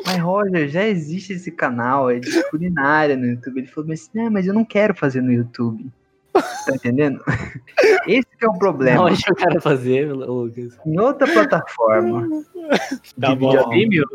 mas 0.07 0.18
Roger, 0.18 0.66
já 0.70 0.87
existe 0.87 1.35
esse 1.35 1.50
canal, 1.50 2.11
é 2.11 2.18
de 2.18 2.42
culinária 2.48 3.14
no 3.14 3.27
YouTube. 3.27 3.59
Ele 3.59 3.66
falou 3.66 3.92
assim, 3.92 4.09
não, 4.14 4.31
mas 4.31 4.46
eu 4.46 4.55
não 4.55 4.64
quero 4.64 4.94
fazer 4.94 5.20
no 5.20 5.31
YouTube. 5.31 5.85
Tá 6.33 6.74
entendendo? 6.74 7.22
Esse 8.09 8.27
que 8.38 8.44
é 8.44 8.48
o 8.48 8.59
problema. 8.59 9.03
Onde 9.05 9.22
eu 9.29 9.35
quero 9.37 9.61
fazer, 9.61 10.11
Lucas? 10.11 10.79
Em 10.87 10.98
outra 10.98 11.31
plataforma. 11.31 12.27
Tá 13.20 13.29
De 13.35 13.37
bom. 13.37 13.68
Vimeo? 13.68 14.07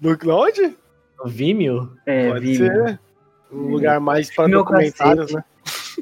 No, 0.00 0.16
onde? 0.34 0.74
No 1.18 1.26
Vimeo? 1.30 1.92
É, 2.06 2.30
Pode 2.30 2.46
Vimeo. 2.56 2.86
ser. 2.86 3.00
Um 3.52 3.68
lugar 3.68 4.00
mais 4.00 4.34
pra 4.34 4.48
Meu 4.48 4.60
documentários, 4.60 5.30
cacete. 5.32 5.34
né? 5.36 5.44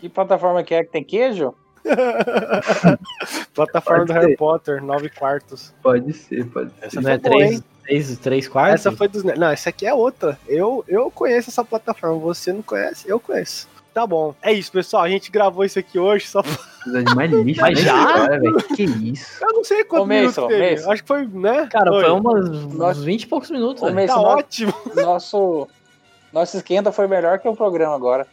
Que 0.01 0.09
plataforma 0.09 0.63
que 0.63 0.73
é 0.73 0.85
que 0.85 0.93
tem 0.93 1.03
queijo? 1.03 1.53
Plataforma 3.55 4.07
Pode 4.07 4.13
do 4.13 4.13
Harry 4.13 4.31
ser. 4.33 4.37
Potter, 4.37 4.83
9 4.83 5.09
quartos. 5.11 5.75
Pode 5.83 6.13
ser, 6.13 6.47
pode 6.47 6.71
ser. 6.75 6.85
Essa 6.87 7.01
Não 7.01 7.11
é 7.11 7.19
foi 7.19 7.31
boa, 7.31 7.63
três, 7.83 8.19
três, 8.19 8.49
quartos? 8.49 8.75
Essa 8.87 8.93
foi 8.97 9.09
dos. 9.09 9.23
Não, 9.25 9.49
essa 9.49 9.71
aqui 9.71 9.87
é 9.87 9.95
outra. 9.95 10.39
Eu, 10.49 10.85
eu 10.89 11.11
conheço 11.11 11.51
essa 11.51 11.65
plataforma. 11.65 12.19
Você 12.19 12.53
não 12.53 12.63
conhece? 12.63 13.09
Eu 13.09 13.19
conheço. 13.21 13.69
Tá 13.93 14.07
bom. 14.07 14.35
É 14.41 14.53
isso, 14.53 14.71
pessoal. 14.71 15.03
A 15.03 15.09
gente 15.09 15.31
gravou 15.33 15.65
isso 15.65 15.79
aqui 15.79 15.99
hoje 15.99 16.27
só 16.29 16.43
pra... 16.43 16.53
Mais 17.17 17.31
lixo 17.33 17.61
Mas 17.61 17.85
da 17.85 17.85
já? 17.85 18.27
velho. 18.29 18.57
Que 18.77 18.85
isso? 18.85 19.43
Eu 19.45 19.53
não 19.53 19.65
sei 19.65 19.83
quantos 19.85 20.05
Ô, 20.05 20.09
minutos. 20.09 20.87
Acho 20.89 21.03
que 21.03 21.09
foi, 21.09 21.27
né? 21.27 21.67
Cara, 21.71 21.93
Oi. 21.93 22.05
foi 22.05 22.13
umas, 22.13 22.49
uns 22.49 22.75
Nossa. 22.75 23.01
20 23.01 23.23
e 23.23 23.27
poucos 23.27 23.51
minutos. 23.51 23.83
Ô, 23.83 23.87
Tá 23.87 23.93
nosso- 23.93 24.21
ótimo. 24.21 24.75
Nosso, 24.95 25.69
nosso 26.33 26.57
esquenta 26.57 26.93
foi 26.93 27.09
melhor 27.09 27.41
que 27.41 27.49
o 27.49 27.57
programa 27.57 27.95
agora. 27.97 28.27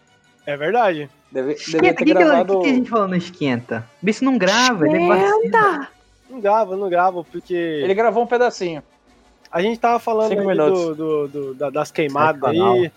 É 0.45 0.55
verdade. 0.55 1.10
Deve, 1.31 1.53
Esquenta, 1.53 1.81
ter 1.81 1.93
que, 1.95 2.13
gravado. 2.13 2.60
que 2.60 2.63
que 2.65 2.69
a 2.69 2.73
gente 2.75 2.89
falou 2.89 3.07
no 3.07 3.15
esquenta? 3.15 3.83
Isso 4.01 4.23
não 4.23 4.38
grava, 4.38 4.88
ele 4.88 5.03
é 5.03 5.07
vacina. 5.07 5.89
Não 6.29 6.39
grava, 6.39 6.77
não 6.77 6.89
grava, 6.89 7.23
porque. 7.23 7.53
Ele 7.53 7.93
gravou 7.93 8.23
um 8.23 8.27
pedacinho. 8.27 8.81
A 9.51 9.62
gente 9.62 9.79
tava 9.79 9.99
falando 9.99 10.36
do, 10.36 10.95
do- 10.95 11.27
do- 11.27 11.53
da- 11.55 11.69
das 11.69 11.91
queimadas 11.91 12.43
aí. 12.49 12.91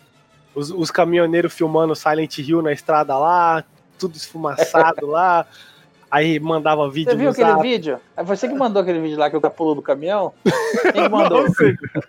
Os, 0.54 0.70
os 0.70 0.90
caminhoneiros 0.90 1.52
filmando 1.54 1.94
Silent 1.94 2.38
Hill 2.38 2.60
na 2.60 2.72
estrada 2.72 3.16
lá, 3.16 3.62
tudo 3.98 4.16
esfumaçado 4.16 5.06
lá. 5.10 5.46
Aí 6.10 6.40
mandava 6.40 6.90
vídeo 6.90 7.12
Você 7.12 7.16
viu 7.16 7.26
no 7.26 7.30
aquele 7.30 7.50
zap. 7.50 7.62
vídeo? 7.62 8.00
É 8.16 8.24
você 8.24 8.48
que 8.48 8.54
mandou 8.54 8.82
aquele 8.82 8.98
vídeo 8.98 9.16
lá 9.16 9.30
que 9.30 9.36
o 9.36 9.40
cara 9.40 9.54
pulou 9.54 9.76
do 9.76 9.82
caminhão? 9.82 10.32
Quem 10.92 11.04
que 11.04 11.08
mandou? 11.08 11.44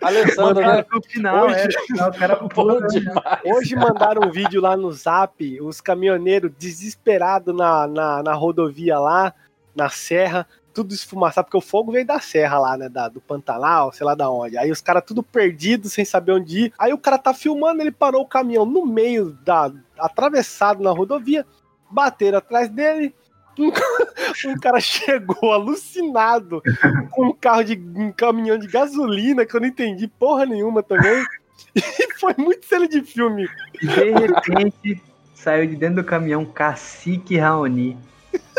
Alessandro, 0.00 0.60
né? 0.66 0.84
no 0.90 1.02
final, 1.02 1.46
Hoje- 1.46 1.68
é, 2.00 2.04
o 2.08 2.12
cara 2.12 2.36
pula. 2.36 2.80
Bom 2.80 2.86
demais. 2.88 3.40
Hoje 3.44 3.76
mandaram 3.76 4.26
um 4.26 4.30
vídeo 4.32 4.60
lá 4.60 4.76
no 4.76 4.90
zap, 4.92 5.60
os 5.60 5.80
caminhoneiros 5.80 6.50
desesperados 6.58 7.54
na, 7.56 7.86
na, 7.86 8.22
na 8.24 8.32
rodovia 8.34 8.98
lá, 8.98 9.32
na 9.72 9.88
serra, 9.88 10.48
tudo 10.72 10.94
esfumaçado, 10.94 11.46
porque 11.46 11.56
o 11.56 11.60
fogo 11.60 11.92
veio 11.92 12.06
da 12.06 12.18
serra 12.20 12.58
lá, 12.58 12.76
né? 12.76 12.88
Da, 12.88 13.08
do 13.08 13.20
Pantanal, 13.20 13.92
sei 13.92 14.06
lá 14.06 14.14
da 14.14 14.30
onde. 14.30 14.56
Aí 14.56 14.70
os 14.70 14.80
caras 14.80 15.04
tudo 15.06 15.22
perdidos, 15.22 15.92
sem 15.92 16.04
saber 16.04 16.32
onde 16.32 16.66
ir. 16.66 16.72
Aí 16.78 16.92
o 16.92 16.98
cara 16.98 17.18
tá 17.18 17.34
filmando, 17.34 17.82
ele 17.82 17.92
parou 17.92 18.22
o 18.22 18.28
caminhão 18.28 18.64
no 18.64 18.86
meio 18.86 19.32
da. 19.44 19.72
atravessado 19.98 20.82
na 20.82 20.90
rodovia, 20.90 21.46
bateram 21.90 22.38
atrás 22.38 22.68
dele. 22.68 23.14
Um, 23.58 23.70
um 24.50 24.58
cara 24.58 24.80
chegou 24.80 25.52
alucinado 25.52 26.62
com 27.10 27.26
um 27.26 27.32
carro 27.32 27.64
de 27.64 27.76
um 27.94 28.10
caminhão 28.10 28.56
de 28.56 28.66
gasolina 28.66 29.44
que 29.44 29.54
eu 29.54 29.60
não 29.60 29.68
entendi 29.68 30.08
porra 30.08 30.46
nenhuma 30.46 30.82
também. 30.82 31.24
E 31.74 32.18
foi 32.18 32.34
muito 32.36 32.66
cena 32.66 32.86
de 32.86 33.00
filme. 33.00 33.48
De 33.80 33.86
repente 33.86 35.02
saiu 35.34 35.66
de 35.66 35.74
dentro 35.74 36.02
do 36.02 36.04
caminhão 36.04 36.44
Cacique 36.44 37.38
Raoni. 37.38 37.96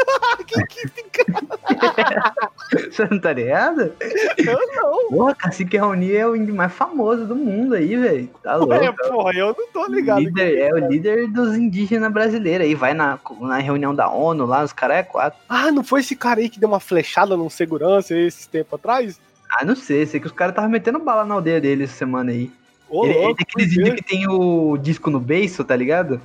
Você 2.92 3.08
não 3.10 3.20
tá 3.20 3.34
ligado? 3.34 3.94
Eu 4.38 4.60
não. 4.76 5.10
Porra, 5.10 5.36
Cacique 5.36 5.78
Raoni 5.78 6.14
é 6.14 6.28
o 6.28 6.36
índio 6.36 6.56
mais 6.56 6.72
famoso 6.74 7.26
do 7.26 7.36
mundo 7.36 7.76
aí, 7.76 7.96
velho. 7.96 8.30
Tá 8.42 8.56
louco. 8.56 8.74
É, 8.74 8.92
porra, 8.92 9.34
eu 9.34 9.56
não 9.58 9.68
tô 9.72 9.86
ligado. 9.88 10.20
Líder- 10.20 10.58
é 10.60 10.74
o 10.74 10.88
líder 10.88 11.28
dos 11.28 11.56
indígenas 11.56 12.12
brasileiros 12.12 12.66
aí, 12.66 12.76
vai 12.76 12.94
na, 12.94 13.20
na 13.42 13.58
reunião 13.58 13.94
da 13.94 14.10
ONU 14.10 14.46
lá, 14.46 14.64
os 14.64 14.74
caras 14.74 14.98
é 14.98 15.04
quatro. 15.04 15.40
Ah, 15.48 15.72
não 15.72 15.84
foi 15.84 16.02
esse 16.02 16.16
cara 16.16 16.40
aí 16.40 16.50
que 16.50 16.60
deu 16.60 16.70
uma 16.70 16.80
flechada 16.80 17.38
num 17.38 17.50
segurança 17.50 18.18
esse 18.18 18.48
tempo 18.50 18.76
atrás? 18.76 19.20
Ah, 19.52 19.64
não 19.64 19.76
sei, 19.76 20.06
sei 20.06 20.20
que 20.20 20.28
os 20.28 20.34
caras 20.34 20.52
estavam 20.54 20.70
metendo 20.70 21.00
bala 21.00 21.26
na 21.26 21.36
aldeia 21.36 21.62
dele 21.62 21.84
essa 21.84 21.96
semana 21.96 22.32
aí. 22.32 22.52
Ô, 22.90 23.06
ele, 23.06 23.14
ele 23.14 23.26
louco, 23.26 23.36
tem 23.38 23.46
aqueles 23.50 23.74
fui 23.74 23.82
índios 23.84 23.96
que 23.96 24.04
tem 24.04 24.28
o 24.28 24.78
disco 24.78 25.10
no 25.10 25.20
beiço, 25.20 25.64
tá 25.64 25.76
ligado? 25.76 26.20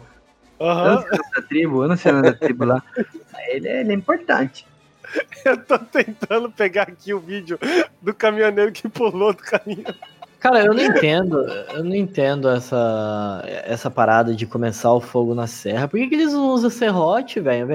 Eu 0.61 0.67
não 0.67 0.71
Aham, 0.71 1.01
sei 1.03 1.11
o 1.11 1.12
nome 1.12 1.31
da 1.35 1.43
tribo, 1.43 1.83
eu 1.85 1.88
não 1.88 1.97
sei 1.97 2.11
o 2.11 2.14
nome 2.17 2.31
da 2.31 2.37
tribo 2.37 2.64
lá. 2.64 2.83
Ele, 3.49 3.69
é- 3.69 3.81
ele 3.81 3.91
é 3.93 3.95
importante. 3.95 4.67
eu 5.45 5.57
tô 5.57 5.79
tentando 5.79 6.51
pegar 6.51 6.83
aqui 6.83 7.15
o 7.15 7.19
vídeo 7.21 7.59
do 8.03 8.13
caminhoneiro 8.15 8.73
que 8.73 8.89
pulou 8.89 9.33
do 9.33 9.43
caminhão. 9.43 9.95
Cara, 10.41 10.65
eu 10.65 10.73
não 10.73 10.85
entendo, 10.85 11.37
eu 11.75 11.83
não 11.83 11.97
entendo 11.97 12.49
essa, 12.49 13.43
essa 13.65 13.91
parada 13.91 14.33
de 14.37 14.47
começar 14.47 14.93
o 14.93 15.01
fogo 15.01 15.35
na 15.35 15.49
serra. 15.49 15.89
Por 15.89 15.99
que, 15.99 16.07
que 16.07 16.15
eles 16.15 16.33
não 16.33 16.51
usam 16.51 16.71
serrote, 16.71 17.41
velho? 17.41 17.67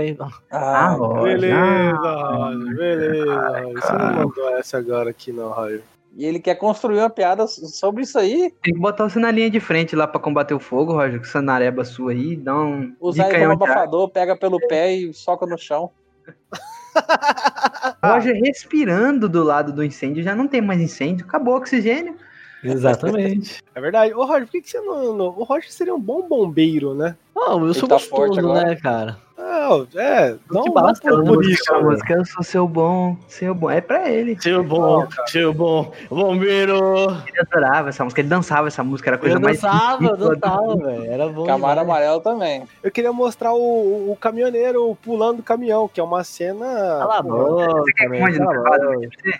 Ah, 0.49 0.93
Ah. 0.93 0.97
Beleza, 1.23 1.97
Ah, 2.01 2.51
beleza. 2.77 3.35
Roger. 3.35 3.73
Você 3.73 3.91
não 3.91 3.97
cara. 3.99 4.11
mandou 4.15 4.57
essa 4.57 4.77
agora 4.77 5.09
aqui, 5.09 5.33
não, 5.33 5.49
Roger. 5.49 5.81
E 6.15 6.25
ele 6.25 6.39
quer 6.39 6.55
construir 6.55 6.99
uma 6.99 7.09
piada 7.09 7.47
sobre 7.47 8.03
isso 8.03 8.17
aí, 8.19 8.53
Tem 8.61 8.73
que 8.73 8.79
botar 8.79 9.09
você 9.09 9.19
na 9.19 9.31
linha 9.31 9.49
de 9.49 9.59
frente 9.59 9.95
lá 9.95 10.07
pra 10.07 10.19
combater 10.19 10.53
o 10.53 10.59
fogo, 10.59 10.93
Roger, 10.93 11.19
com 11.19 11.25
essa 11.25 11.41
nareba 11.41 11.83
sua 11.83 12.11
aí, 12.11 12.35
dá 12.35 12.55
um. 12.55 12.95
usar 12.99 13.29
ele 13.29 13.39
como 13.39 13.63
ar. 13.63 13.71
abafador, 13.71 14.09
pega 14.09 14.35
pelo 14.35 14.59
pé 14.67 14.93
e 14.93 15.13
soca 15.13 15.45
no 15.45 15.57
chão. 15.57 15.89
Roger 18.03 18.35
respirando 18.43 19.27
do 19.27 19.43
lado 19.43 19.73
do 19.73 19.83
incêndio, 19.83 20.23
já 20.23 20.35
não 20.35 20.47
tem 20.47 20.61
mais 20.61 20.79
incêndio, 20.79 21.25
acabou 21.25 21.55
o 21.55 21.57
oxigênio. 21.57 22.15
Exatamente. 22.63 23.61
É 23.75 23.81
verdade. 23.81 24.13
Ô, 24.13 24.23
Roger, 24.23 24.45
por 24.45 24.51
que, 24.51 24.61
que 24.61 24.69
você 24.69 24.79
não, 24.79 25.15
não- 25.15 25.25
O 25.29 25.43
Roger 25.43 25.71
seria 25.71 25.95
um 25.95 25.99
bom 25.99 26.27
bombeiro, 26.27 26.93
né? 26.93 27.15
Não, 27.35 27.65
eu 27.65 27.73
sou 27.73 27.89
tá 27.89 27.97
forte 27.97 28.35
gostoso, 28.35 28.39
agora. 28.51 28.67
né, 28.69 28.75
cara? 28.75 29.17
Ah, 29.45 29.85
é, 29.95 30.35
não, 30.49 30.63
que 30.63 30.69
não 30.69 30.73
basta, 30.73 31.09
por, 31.09 31.45
isso. 31.45 31.73
né? 31.73 31.79
música, 31.79 32.13
eu 32.13 32.25
sou 32.25 32.43
seu 32.43 32.67
bom, 32.67 33.15
seu 33.27 33.53
bom. 33.53 33.69
É 33.69 33.81
pra 33.81 34.09
ele. 34.09 34.37
Seu 34.41 34.63
bom, 34.63 35.07
seu 35.27 35.53
bom, 35.53 35.91
bombeiro. 36.09 37.07
Ele 37.27 37.39
adorava 37.39 37.89
essa 37.89 38.03
música, 38.03 38.21
ele 38.21 38.29
dançava 38.29 38.67
essa 38.67 38.83
música, 38.83 39.09
era 39.09 39.17
a 39.17 39.19
coisa 39.19 39.35
Eu 39.35 39.41
mais. 39.41 39.61
dançava, 39.61 40.03
eu 40.05 40.17
dançava, 40.17 40.75
velho. 40.75 41.05
Era 41.05 41.29
bom. 41.29 41.45
Camaro 41.45 41.79
demais. 41.81 41.99
amarelo 41.99 42.21
também. 42.21 42.63
Eu 42.81 42.91
queria 42.91 43.13
mostrar 43.13 43.53
o, 43.53 44.11
o 44.11 44.17
caminhoneiro 44.19 44.97
pulando 45.01 45.37
do 45.37 45.43
caminhão, 45.43 45.87
que 45.87 45.99
é 45.99 46.03
uma 46.03 46.23
cena. 46.23 46.65
Cala 46.65 47.19
a 47.19 47.21
boca, 47.21 47.65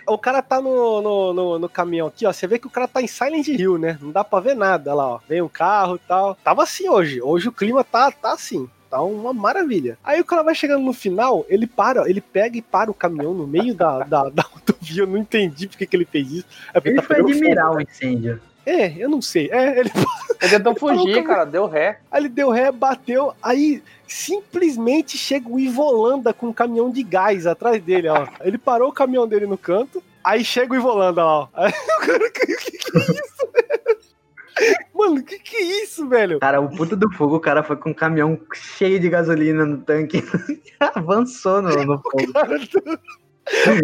a. 0.06 0.12
O 0.12 0.18
cara 0.18 0.42
tá 0.42 0.60
no, 0.60 1.02
no, 1.02 1.32
no, 1.32 1.58
no 1.58 1.68
caminhão 1.68 2.06
aqui, 2.06 2.26
ó. 2.26 2.32
Você 2.32 2.46
vê 2.46 2.58
que 2.58 2.66
o 2.66 2.70
cara 2.70 2.86
tá 2.88 3.02
em 3.02 3.06
Silent 3.06 3.48
Hill, 3.48 3.78
né? 3.78 3.98
Não 4.00 4.10
dá 4.10 4.22
pra 4.22 4.40
ver 4.40 4.54
nada 4.54 4.94
Olha 4.94 4.94
lá, 4.94 5.08
ó. 5.14 5.20
Vem 5.28 5.42
um 5.42 5.48
carro 5.48 5.96
e 5.96 5.98
tal. 5.98 6.36
Tava 6.36 6.62
assim 6.62 6.88
hoje. 6.88 7.20
Hoje 7.20 7.48
o 7.48 7.52
clima 7.52 7.82
tá, 7.82 8.10
tá 8.10 8.32
assim. 8.32 8.68
Tá 8.90 9.02
uma 9.02 9.32
maravilha. 9.32 9.98
Aí 10.04 10.20
o 10.20 10.24
cara 10.24 10.42
vai 10.42 10.54
chegando 10.54 10.84
no 10.84 10.92
final, 10.92 11.44
ele 11.48 11.66
para, 11.66 12.08
ele 12.08 12.20
pega 12.20 12.56
e 12.58 12.62
para 12.62 12.90
o 12.90 12.94
caminhão 12.94 13.34
no 13.34 13.46
meio 13.46 13.74
da, 13.74 14.00
da, 14.00 14.28
da 14.30 14.42
rodovia. 14.42 15.02
Eu 15.02 15.06
não 15.06 15.16
entendi 15.18 15.66
porque 15.66 15.86
que 15.86 15.96
ele 15.96 16.04
fez 16.04 16.30
isso. 16.30 16.46
É 16.72 16.80
Ele 16.84 16.96
tá 16.96 17.02
foi 17.02 17.20
admirar 17.20 17.66
fogo. 17.68 17.78
o 17.78 17.82
incêndio. 17.82 18.40
É, 18.66 18.94
eu 18.96 19.08
não 19.10 19.20
sei. 19.20 19.50
É, 19.52 19.78
ele, 19.80 19.90
Ele 20.40 20.50
tentou 20.50 20.74
fugir, 20.74 21.14
que- 21.14 21.22
cara, 21.22 21.44
deu 21.44 21.66
ré. 21.66 21.98
aí 22.10 22.20
ele 22.22 22.28
deu 22.28 22.50
ré, 22.50 22.70
bateu, 22.72 23.32
aí 23.42 23.82
simplesmente 24.06 25.16
chega 25.16 25.48
o 25.48 25.58
Ivolanda 25.60 26.32
com 26.34 26.48
um 26.48 26.52
caminhão 26.52 26.90
de 26.90 27.02
gás 27.02 27.46
atrás 27.46 27.82
dele, 27.82 28.08
ó. 28.08 28.26
Ele 28.42 28.58
parou 28.58 28.88
o 28.88 28.92
caminhão 28.92 29.26
dele 29.28 29.46
no 29.46 29.56
canto, 29.58 30.02
aí 30.22 30.44
chega 30.44 30.72
o 30.72 30.76
Ivolanda, 30.76 31.24
ó. 31.24 31.48
Aí 31.54 31.70
o 31.72 32.00
cara, 32.06 32.30
que, 32.30 32.46
que, 32.46 32.70
que 32.78 32.98
é 32.98 33.00
isso, 33.00 33.52
velho? 33.52 33.80
Mano, 34.94 35.22
que 35.24 35.38
que 35.38 35.56
é 35.56 35.82
isso, 35.82 36.08
velho? 36.08 36.38
Cara, 36.40 36.60
o 36.60 36.68
puto 36.68 36.94
do 36.96 37.10
fogo, 37.12 37.36
o 37.36 37.40
cara 37.40 37.62
foi 37.62 37.76
com 37.76 37.90
um 37.90 37.94
caminhão 37.94 38.38
cheio 38.54 39.00
de 39.00 39.08
gasolina 39.10 39.64
no 39.66 39.78
tanque. 39.78 40.22
Avançou 40.94 41.60
no, 41.62 41.70
no 41.84 42.00
fogo. 42.02 42.32
Cara, 42.32 42.58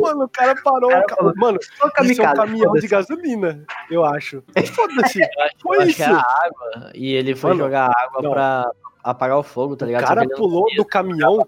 Mano, 0.01 0.25
o 0.25 0.29
cara 0.29 0.55
parou. 0.63 0.89
O 0.89 0.93
cara 0.93 1.03
o 1.05 1.07
ca- 1.07 1.17
falou, 1.17 1.33
Mano, 1.37 1.59
Só 1.63 1.69
isso 1.69 1.83
é 1.83 1.87
um 1.87 1.91
kamikaze, 1.91 2.35
caminhão 2.37 2.73
de 2.73 2.89
gasolina, 2.89 3.65
eu 3.91 4.05
acho. 4.05 4.43
Foda-se. 4.75 5.21
Foi 5.63 5.77
Eu 5.77 5.81
acho 5.83 5.89
isso. 5.91 5.97
que 5.99 6.03
era 6.03 6.17
água. 6.19 6.91
E 6.95 7.13
ele 7.13 7.35
foi 7.35 7.51
Mano, 7.51 7.65
jogar 7.65 7.93
água 7.95 8.23
não. 8.23 8.31
pra 8.33 8.71
apagar 9.05 9.39
o 9.39 9.43
fogo, 9.43 9.77
tá 9.77 9.85
O 9.85 9.89
ligado? 9.89 10.07
cara 10.07 10.23
ele 10.23 10.31
não 10.31 10.37
pulou 10.39 10.65
do 10.77 10.85
caminhão 10.85 11.47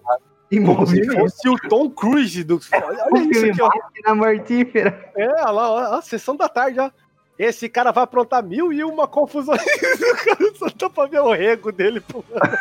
E 0.51 0.61
como 0.61 0.87
se 0.87 1.01
morreu. 1.07 1.21
fosse 1.21 1.49
o 1.49 1.57
Tom 1.69 1.89
Cruise 1.89 2.45
do. 2.45 2.61
Olha 2.75 3.07
O 3.13 3.17
isso 3.19 3.33
filme 3.41 3.51
aqui, 3.51 3.63
ó. 3.63 3.69
Máquina 3.69 4.15
Mortífera. 4.15 5.11
É, 5.17 5.27
olha 5.29 5.51
lá, 5.51 5.71
ó, 5.71 5.97
ó, 5.97 6.01
sessão 6.03 6.37
da 6.37 6.49
tarde, 6.51 6.81
ó. 6.81 6.91
Esse 7.39 7.69
cara 7.69 7.91
vai 7.93 8.05
aprontar 8.05 8.43
mil 8.43 8.73
e 8.73 8.85
uma 8.85 9.09
confusão. 9.09 9.55
o 9.55 9.59
cara 10.25 10.55
só 10.55 10.71
tá 10.71 10.91
pra 10.91 11.07
ver 11.07 11.21
o 11.21 11.33
rego 11.33 11.73
dele 11.73 12.01
pulando. 12.01 12.57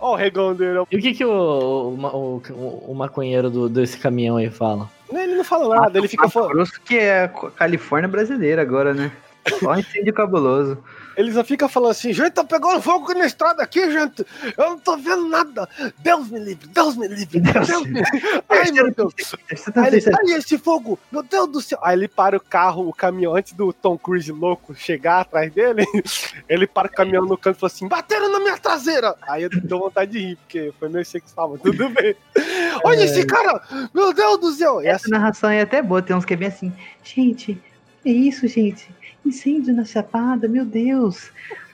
ó 0.00 0.12
o 0.12 0.16
regão 0.16 0.54
dele. 0.54 0.84
E 0.90 0.96
o 0.96 1.00
que 1.00 1.14
que 1.14 1.24
o, 1.24 1.30
o, 1.30 2.42
o, 2.52 2.92
o 2.92 2.94
maconheiro 2.94 3.50
do, 3.50 3.68
desse 3.68 3.98
caminhão 3.98 4.36
aí 4.36 4.50
fala? 4.50 4.88
Ele 5.12 5.34
não 5.34 5.44
fala 5.44 5.80
nada, 5.80 5.98
ele 5.98 6.08
fica 6.08 6.28
falando. 6.28 6.64
Que 6.84 6.98
é 6.98 7.24
a 7.24 7.28
Califórnia 7.28 8.08
brasileira 8.08 8.62
agora, 8.62 8.94
né? 8.94 9.10
Só 9.58 9.74
incêndio 9.76 10.12
cabuloso. 10.12 10.78
Ele 11.18 11.32
só 11.32 11.42
fica 11.42 11.68
falando 11.68 11.90
assim, 11.90 12.12
gente, 12.12 12.30
tá 12.30 12.44
pegando 12.44 12.80
fogo 12.80 13.12
na 13.12 13.26
estrada 13.26 13.60
aqui, 13.60 13.90
gente. 13.90 14.24
Eu 14.56 14.70
não 14.70 14.78
tô 14.78 14.96
vendo 14.96 15.26
nada. 15.26 15.68
Deus 15.98 16.30
me 16.30 16.38
livre, 16.38 16.68
Deus 16.68 16.96
me 16.96 17.08
livre, 17.08 17.40
Deus, 17.40 17.66
Deus 17.66 17.82
me 17.86 17.94
livre. 17.94 18.44
Ai, 18.48 18.70
meu 18.70 18.94
Deus. 18.94 19.14
Tá 19.74 19.82
Aí 19.82 19.94
ele, 19.94 20.04
ai, 20.06 20.38
esse 20.38 20.56
fogo, 20.56 20.96
meu 21.10 21.24
Deus 21.24 21.48
do 21.48 21.60
céu. 21.60 21.80
Aí 21.82 21.98
ele 21.98 22.06
para 22.06 22.36
o 22.36 22.40
carro, 22.40 22.88
o 22.88 22.94
caminhão, 22.94 23.34
antes 23.34 23.52
do 23.52 23.72
Tom 23.72 23.98
Cruise 23.98 24.30
louco 24.30 24.76
chegar 24.76 25.22
atrás 25.22 25.52
dele, 25.52 25.84
ele 26.48 26.68
para 26.68 26.86
o 26.86 26.92
caminhão 26.92 27.26
no 27.26 27.36
canto 27.36 27.56
e 27.56 27.60
fala 27.60 27.72
assim: 27.72 27.88
bateram 27.88 28.30
na 28.30 28.38
minha 28.38 28.56
traseira. 28.56 29.16
Aí 29.22 29.42
eu 29.42 29.50
deu 29.50 29.80
vontade 29.80 30.12
de 30.12 30.20
rir, 30.20 30.36
porque 30.36 30.72
foi 30.78 30.88
meio 30.88 31.04
sexual, 31.04 31.50
mas 31.50 31.62
tudo 31.62 31.88
bem. 32.00 32.14
Olha 32.84 33.02
esse 33.02 33.26
cara, 33.26 33.60
meu 33.92 34.14
Deus 34.14 34.38
do 34.38 34.52
céu. 34.52 34.80
E 34.80 34.86
Essa 34.86 35.06
assim, 35.06 35.10
narração 35.10 35.50
é 35.50 35.62
até 35.62 35.82
boa, 35.82 36.00
tem 36.00 36.14
uns 36.14 36.24
que 36.24 36.34
é 36.34 36.36
bem 36.36 36.46
assim. 36.46 36.72
Gente, 37.02 37.60
é 38.04 38.10
isso, 38.10 38.46
gente. 38.46 38.88
Incêndio 39.28 39.74
na 39.74 39.84
chapada, 39.84 40.48
meu 40.48 40.64
Deus. 40.64 41.30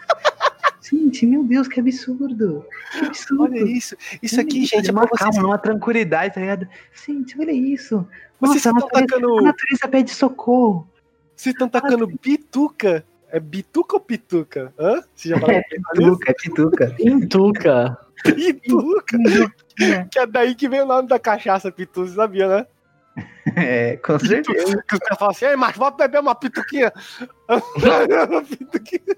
Gente, 0.83 1.25
meu 1.25 1.43
Deus, 1.43 1.67
que 1.67 1.81
absurdo. 1.81 2.67
Que 2.93 3.07
absurdo. 3.07 3.43
olha 3.45 3.63
isso. 3.63 3.97
Isso 4.23 4.39
aqui, 4.39 4.67
gente, 4.67 4.91
é 4.91 4.93
uma 4.93 5.07
vocês. 5.07 5.19
calma, 5.19 5.49
uma 5.49 5.59
tranquilidade, 5.59 6.35
tá 6.35 6.41
ligado? 6.43 6.69
Gente, 7.07 7.41
olha 7.41 7.53
isso. 7.53 8.07
Vocês 8.39 8.63
Nossa, 8.65 8.69
a 8.69 8.73
estão 8.73 8.75
natureza, 8.75 9.07
tacando. 9.07 9.39
a 9.39 9.43
natureza 9.43 9.89
pede 9.89 10.11
socorro. 10.11 10.87
Vocês 11.35 11.55
estão 11.55 11.69
tacando 11.71 12.07
bituca. 12.07 13.03
É 13.31 13.41
bituca 13.41 13.97
ou 13.97 14.01
pituca? 14.01 14.75
Hã? 14.79 15.03
Você 15.15 15.31
já 15.31 15.41
falou 15.41 15.63
Pituca, 15.69 16.31
é 16.31 16.35
pituca. 16.35 16.95
Pintuca. 16.97 17.99
pituca? 18.23 19.19
que 20.11 20.19
é 20.19 20.27
daí 20.27 20.55
que 20.55 20.69
vem 20.69 20.83
o 20.83 20.87
nome 20.87 21.09
da 21.09 21.19
cachaça 21.19 21.73
pitu, 21.73 22.07
você 22.07 22.15
sabia, 22.15 22.47
né? 22.47 22.67
É, 23.57 23.97
com 23.99 24.19
certeza. 24.19 24.83
Que 24.89 24.97
os 24.97 25.01
assim, 25.23 25.55
mas 25.57 25.77
vou 25.77 25.91
beber 25.91 26.19
uma 26.21 26.35
pituquinha. 26.35 26.93
uma 27.49 28.43
pituquinha. 28.43 29.17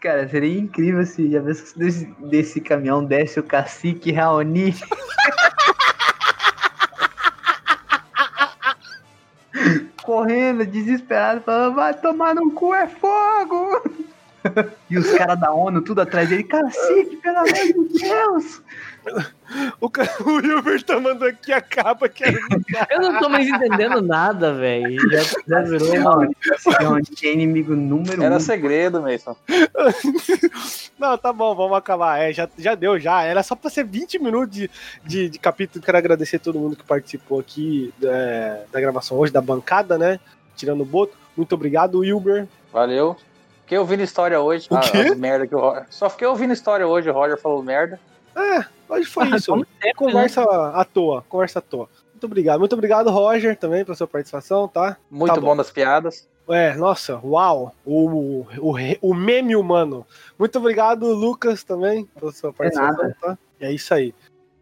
Cara, 0.00 0.28
seria 0.28 0.58
incrível 0.58 1.04
se 1.06 1.30
já 1.30 1.40
desse, 1.40 2.04
desse 2.20 2.60
caminhão 2.60 3.04
desce 3.04 3.40
o 3.40 3.42
cacique 3.42 4.12
Raoni. 4.12 4.74
Correndo, 10.02 10.64
desesperado, 10.66 11.40
falando, 11.42 11.74
vai 11.74 11.94
tomar 11.94 12.34
no 12.34 12.50
cu, 12.52 12.74
é 12.74 12.86
fogo! 12.86 13.82
e 14.90 14.96
os 14.98 15.10
caras 15.12 15.38
da 15.38 15.52
ONU 15.52 15.82
tudo 15.82 16.00
atrás 16.00 16.28
dele, 16.28 16.44
cacete, 16.44 17.16
pelo 17.16 17.38
amor 17.38 17.52
de 17.52 17.98
Deus! 18.00 18.62
O, 19.80 19.88
ca- 19.88 20.02
o 20.26 20.34
Wilber 20.34 20.82
tá 20.82 21.00
mandando 21.00 21.26
aqui 21.26 21.50
a 21.50 21.62
capa 21.62 22.08
que 22.10 22.22
era 22.24 22.36
Eu 22.90 23.00
não 23.00 23.18
tô 23.20 23.28
mais 23.30 23.48
entendendo 23.48 24.02
nada, 24.02 24.52
velho. 24.52 25.00
Já, 25.10 25.22
já 25.48 25.62
virou 25.62 25.94
uma. 25.96 26.26
Não, 26.26 26.30
não, 26.82 26.94
a 26.96 26.98
gente 26.98 27.26
é 27.26 27.32
inimigo 27.32 27.74
número 27.74 28.22
Era 28.22 28.36
um. 28.36 28.40
segredo, 28.40 29.00
Mason. 29.00 29.34
Não, 30.98 31.16
tá 31.16 31.32
bom, 31.32 31.54
vamos 31.54 31.78
acabar. 31.78 32.18
É, 32.20 32.32
já, 32.32 32.48
já 32.58 32.74
deu, 32.74 32.98
já. 32.98 33.22
Era 33.22 33.42
só 33.42 33.54
pra 33.54 33.70
ser 33.70 33.84
20 33.84 34.18
minutos 34.18 34.54
de, 34.54 34.70
de, 35.04 35.30
de 35.30 35.38
capítulo. 35.38 35.82
Quero 35.82 35.96
agradecer 35.96 36.38
todo 36.38 36.58
mundo 36.58 36.76
que 36.76 36.84
participou 36.84 37.40
aqui 37.40 37.92
é, 38.02 38.64
da 38.70 38.80
gravação 38.80 39.16
hoje, 39.16 39.32
da 39.32 39.40
bancada, 39.40 39.96
né? 39.96 40.20
Tirando 40.56 40.82
o 40.82 40.86
boto. 40.86 41.16
Muito 41.36 41.54
obrigado, 41.54 42.00
Wilber. 42.00 42.46
Valeu. 42.72 43.16
Fiquei 43.68 43.76
ouvindo 43.78 44.02
história 44.02 44.40
hoje. 44.40 44.66
O 44.70 44.76
Ah, 44.76 44.80
quê? 44.80 44.96
as 44.96 45.18
merda 45.18 45.46
que 45.46 45.54
o 45.54 45.58
Roger... 45.60 45.84
Só 45.90 46.08
fiquei 46.08 46.26
ouvindo 46.26 46.54
história 46.54 46.88
hoje, 46.88 47.10
o 47.10 47.12
Roger 47.12 47.36
falou 47.38 47.62
merda. 47.62 48.00
É, 48.34 48.64
hoje 48.88 49.04
foi 49.06 49.24
Ah, 49.30 49.36
isso. 49.36 49.52
sempre, 49.52 49.92
Conversa 49.94 50.42
à 50.42 50.82
toa, 50.86 51.22
conversa 51.28 51.58
à 51.58 51.62
toa. 51.62 51.86
Muito 52.14 52.24
obrigado. 52.24 52.58
Muito 52.60 52.72
obrigado, 52.72 53.10
Roger, 53.10 53.54
também, 53.58 53.84
pela 53.84 53.94
sua 53.94 54.06
participação, 54.06 54.66
tá? 54.66 54.96
Muito 55.10 55.34
Tá 55.34 55.38
bom. 55.40 55.48
bom. 55.48 55.56
das 55.56 55.70
piadas. 55.70 56.26
É, 56.48 56.74
nossa, 56.76 57.20
uau! 57.22 57.74
O, 57.84 58.46
o, 58.58 58.76
o 59.02 59.14
meme 59.14 59.54
humano. 59.54 60.06
Muito 60.38 60.58
obrigado, 60.58 61.06
Lucas, 61.12 61.62
também, 61.62 62.06
pela 62.18 62.32
sua 62.32 62.54
participação, 62.54 63.02
nada. 63.02 63.16
tá? 63.20 63.38
E 63.60 63.66
é 63.66 63.70
isso 63.72 63.92
aí. 63.92 64.14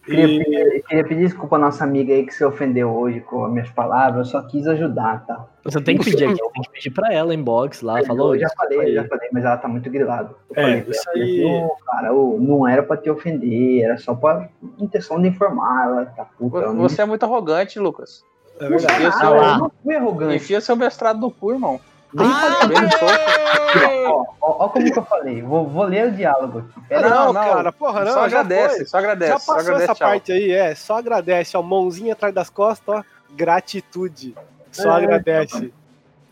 Queria, 0.06 0.24
E- 0.24 0.38
pedir, 0.44 0.82
queria 0.84 1.04
pedir 1.04 1.20
desculpa 1.24 1.56
à 1.56 1.58
nossa 1.58 1.82
amiga 1.82 2.14
aí 2.14 2.24
que 2.24 2.32
se 2.32 2.44
ofendeu 2.44 2.90
hoje 2.96 3.20
com 3.20 3.44
as 3.44 3.52
minhas 3.52 3.68
palavras, 3.70 4.26
eu 4.28 4.40
só 4.40 4.46
quis 4.46 4.66
ajudar, 4.68 5.26
tá? 5.26 5.44
Você 5.64 5.80
tem 5.80 5.98
que 5.98 6.04
pedir 6.04 6.28
aqui, 6.28 6.38
tem 6.38 6.62
que 6.62 6.70
pedir 6.70 6.90
pra 6.90 7.12
ela 7.12 7.34
inbox 7.34 7.82
lá. 7.82 8.00
Falou. 8.04 8.34
eu 8.36 8.40
já 8.40 8.48
falei, 8.56 8.78
eu 8.78 8.82
aí. 8.82 8.94
já 8.94 9.04
falei, 9.08 9.28
mas 9.32 9.44
ela 9.44 9.56
tá 9.56 9.66
muito 9.66 9.90
grilada. 9.90 10.30
Eu 10.50 10.56
É, 10.56 10.62
falei 10.62 10.84
isso 10.88 11.10
ela, 11.12 11.24
aí- 11.24 11.44
"Ô, 11.44 11.76
cara, 11.84 12.14
ô, 12.14 12.38
não 12.40 12.68
era 12.68 12.82
pra 12.84 12.96
te 12.96 13.10
ofender, 13.10 13.82
era 13.82 13.98
só 13.98 14.14
pra 14.14 14.48
intenção 14.78 15.20
de 15.20 15.26
informar, 15.28 15.86
ela 15.88 16.06
tá 16.06 16.24
puta. 16.24 16.68
Você 16.72 17.02
é 17.02 17.04
muito 17.04 17.24
arrogante, 17.24 17.80
Lucas. 17.80 18.22
É 18.60 18.68
verdade. 18.68 19.02
Isso, 19.08 19.18
nada, 19.18 19.30
ó. 19.32 19.36
eu 19.54 19.58
não 19.58 19.72
fui 19.82 19.96
arrogante. 19.96 20.36
Enfia 20.36 20.60
seu 20.60 20.76
mestrado 20.76 21.18
no 21.20 21.30
cu, 21.32 21.52
irmão. 21.52 21.80
Nem 22.16 22.30
falei. 22.30 22.68
Bem 22.68 22.82
no 22.82 22.90
soco. 22.92 24.06
Ó, 24.08 24.26
ó, 24.40 24.64
ó 24.64 24.68
como 24.68 24.92
que 24.92 24.98
eu 24.98 25.04
falei. 25.04 25.42
Vou, 25.42 25.68
vou 25.68 25.84
ler 25.84 26.06
o 26.08 26.12
diálogo 26.12 26.58
aqui. 26.60 26.88
Pera 26.88 27.06
aí. 27.06 27.10
não, 27.12 27.26
Não, 27.26 27.32
não. 27.32 27.54
cara, 27.54 27.72
porra, 27.72 28.04
não. 28.04 28.12
só 28.12 28.24
agradece, 28.24 28.76
foi. 28.76 28.86
só 28.86 28.98
agradece. 28.98 29.32
Já 29.32 29.38
só 29.38 29.54
passou 29.54 29.60
agradece, 29.72 29.84
essa 29.84 29.94
tchau. 29.94 30.08
parte 30.08 30.32
aí, 30.32 30.50
é. 30.52 30.74
Só 30.74 30.98
agradece, 30.98 31.56
ó. 31.56 31.62
Mãozinha 31.62 32.12
atrás 32.14 32.34
das 32.34 32.48
costas, 32.50 32.96
ó. 32.96 33.02
Gratitude. 33.34 34.34
Só 34.72 34.90
É. 34.98 35.04
agradece. 35.04 35.72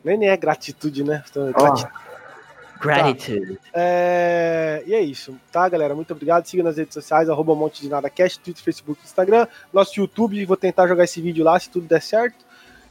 Nem, 0.02 0.16
nem 0.18 0.28
é 0.28 0.36
gratitude, 0.36 1.02
né? 1.04 1.22
Então, 1.30 1.48
Ó, 1.54 1.62
grati- 1.62 1.88
Gratitude. 2.80 3.58
É, 3.72 4.82
E 4.86 4.94
é 4.94 5.00
isso, 5.00 5.34
tá, 5.50 5.66
galera? 5.68 5.94
Muito 5.94 6.12
obrigado. 6.12 6.44
Siga 6.46 6.62
nas 6.62 6.76
redes 6.76 6.92
sociais, 6.92 7.30
arroba 7.30 7.54
Monte 7.54 7.80
de 7.80 7.88
Nada 7.88 8.10
Cast, 8.10 8.38
Twitter, 8.40 8.62
Facebook, 8.62 9.00
Instagram, 9.02 9.46
nosso 9.72 9.98
YouTube. 9.98 10.44
Vou 10.44 10.56
tentar 10.56 10.86
jogar 10.86 11.04
esse 11.04 11.20
vídeo 11.22 11.42
lá, 11.44 11.58
se 11.58 11.70
tudo 11.70 11.86
der 11.86 12.02
certo. 12.02 12.43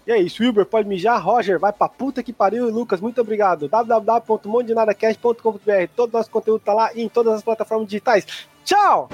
E 0.05 0.11
é 0.11 0.19
isso, 0.19 0.43
Wilber, 0.43 0.65
pode 0.65 0.85
mijar. 0.87 1.23
Roger, 1.23 1.57
vai 1.59 1.71
pra 1.71 1.87
puta 1.87 2.21
que 2.21 2.33
pariu. 2.33 2.67
E 2.67 2.71
Lucas, 2.71 2.99
muito 2.99 3.21
obrigado. 3.21 3.69
www.montedenadacast.com.br 3.69 5.87
Todo 5.95 6.13
nosso 6.13 6.29
conteúdo 6.29 6.61
tá 6.61 6.73
lá 6.73 6.93
e 6.93 7.01
em 7.01 7.09
todas 7.09 7.35
as 7.35 7.43
plataformas 7.43 7.87
digitais. 7.87 8.27
Tchau! 8.65 9.07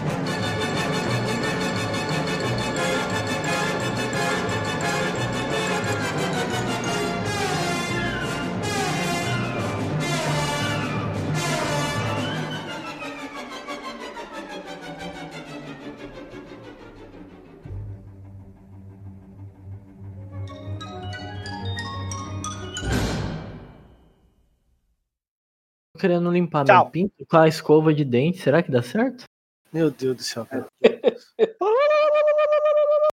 Querendo 26.00 26.32
limpar 26.32 26.66
Tchau. 26.66 26.84
meu 26.84 26.92
pinto 26.92 27.26
com 27.28 27.38
a 27.38 27.48
escova 27.48 27.94
de 27.94 28.06
dente. 28.06 28.40
Será 28.40 28.64
que 28.64 28.72
dá 28.72 28.82
certo? 28.82 29.26
Meu 29.72 29.92
Deus 29.92 30.16
do 30.16 30.24
céu, 30.24 30.46
cara. 30.46 30.66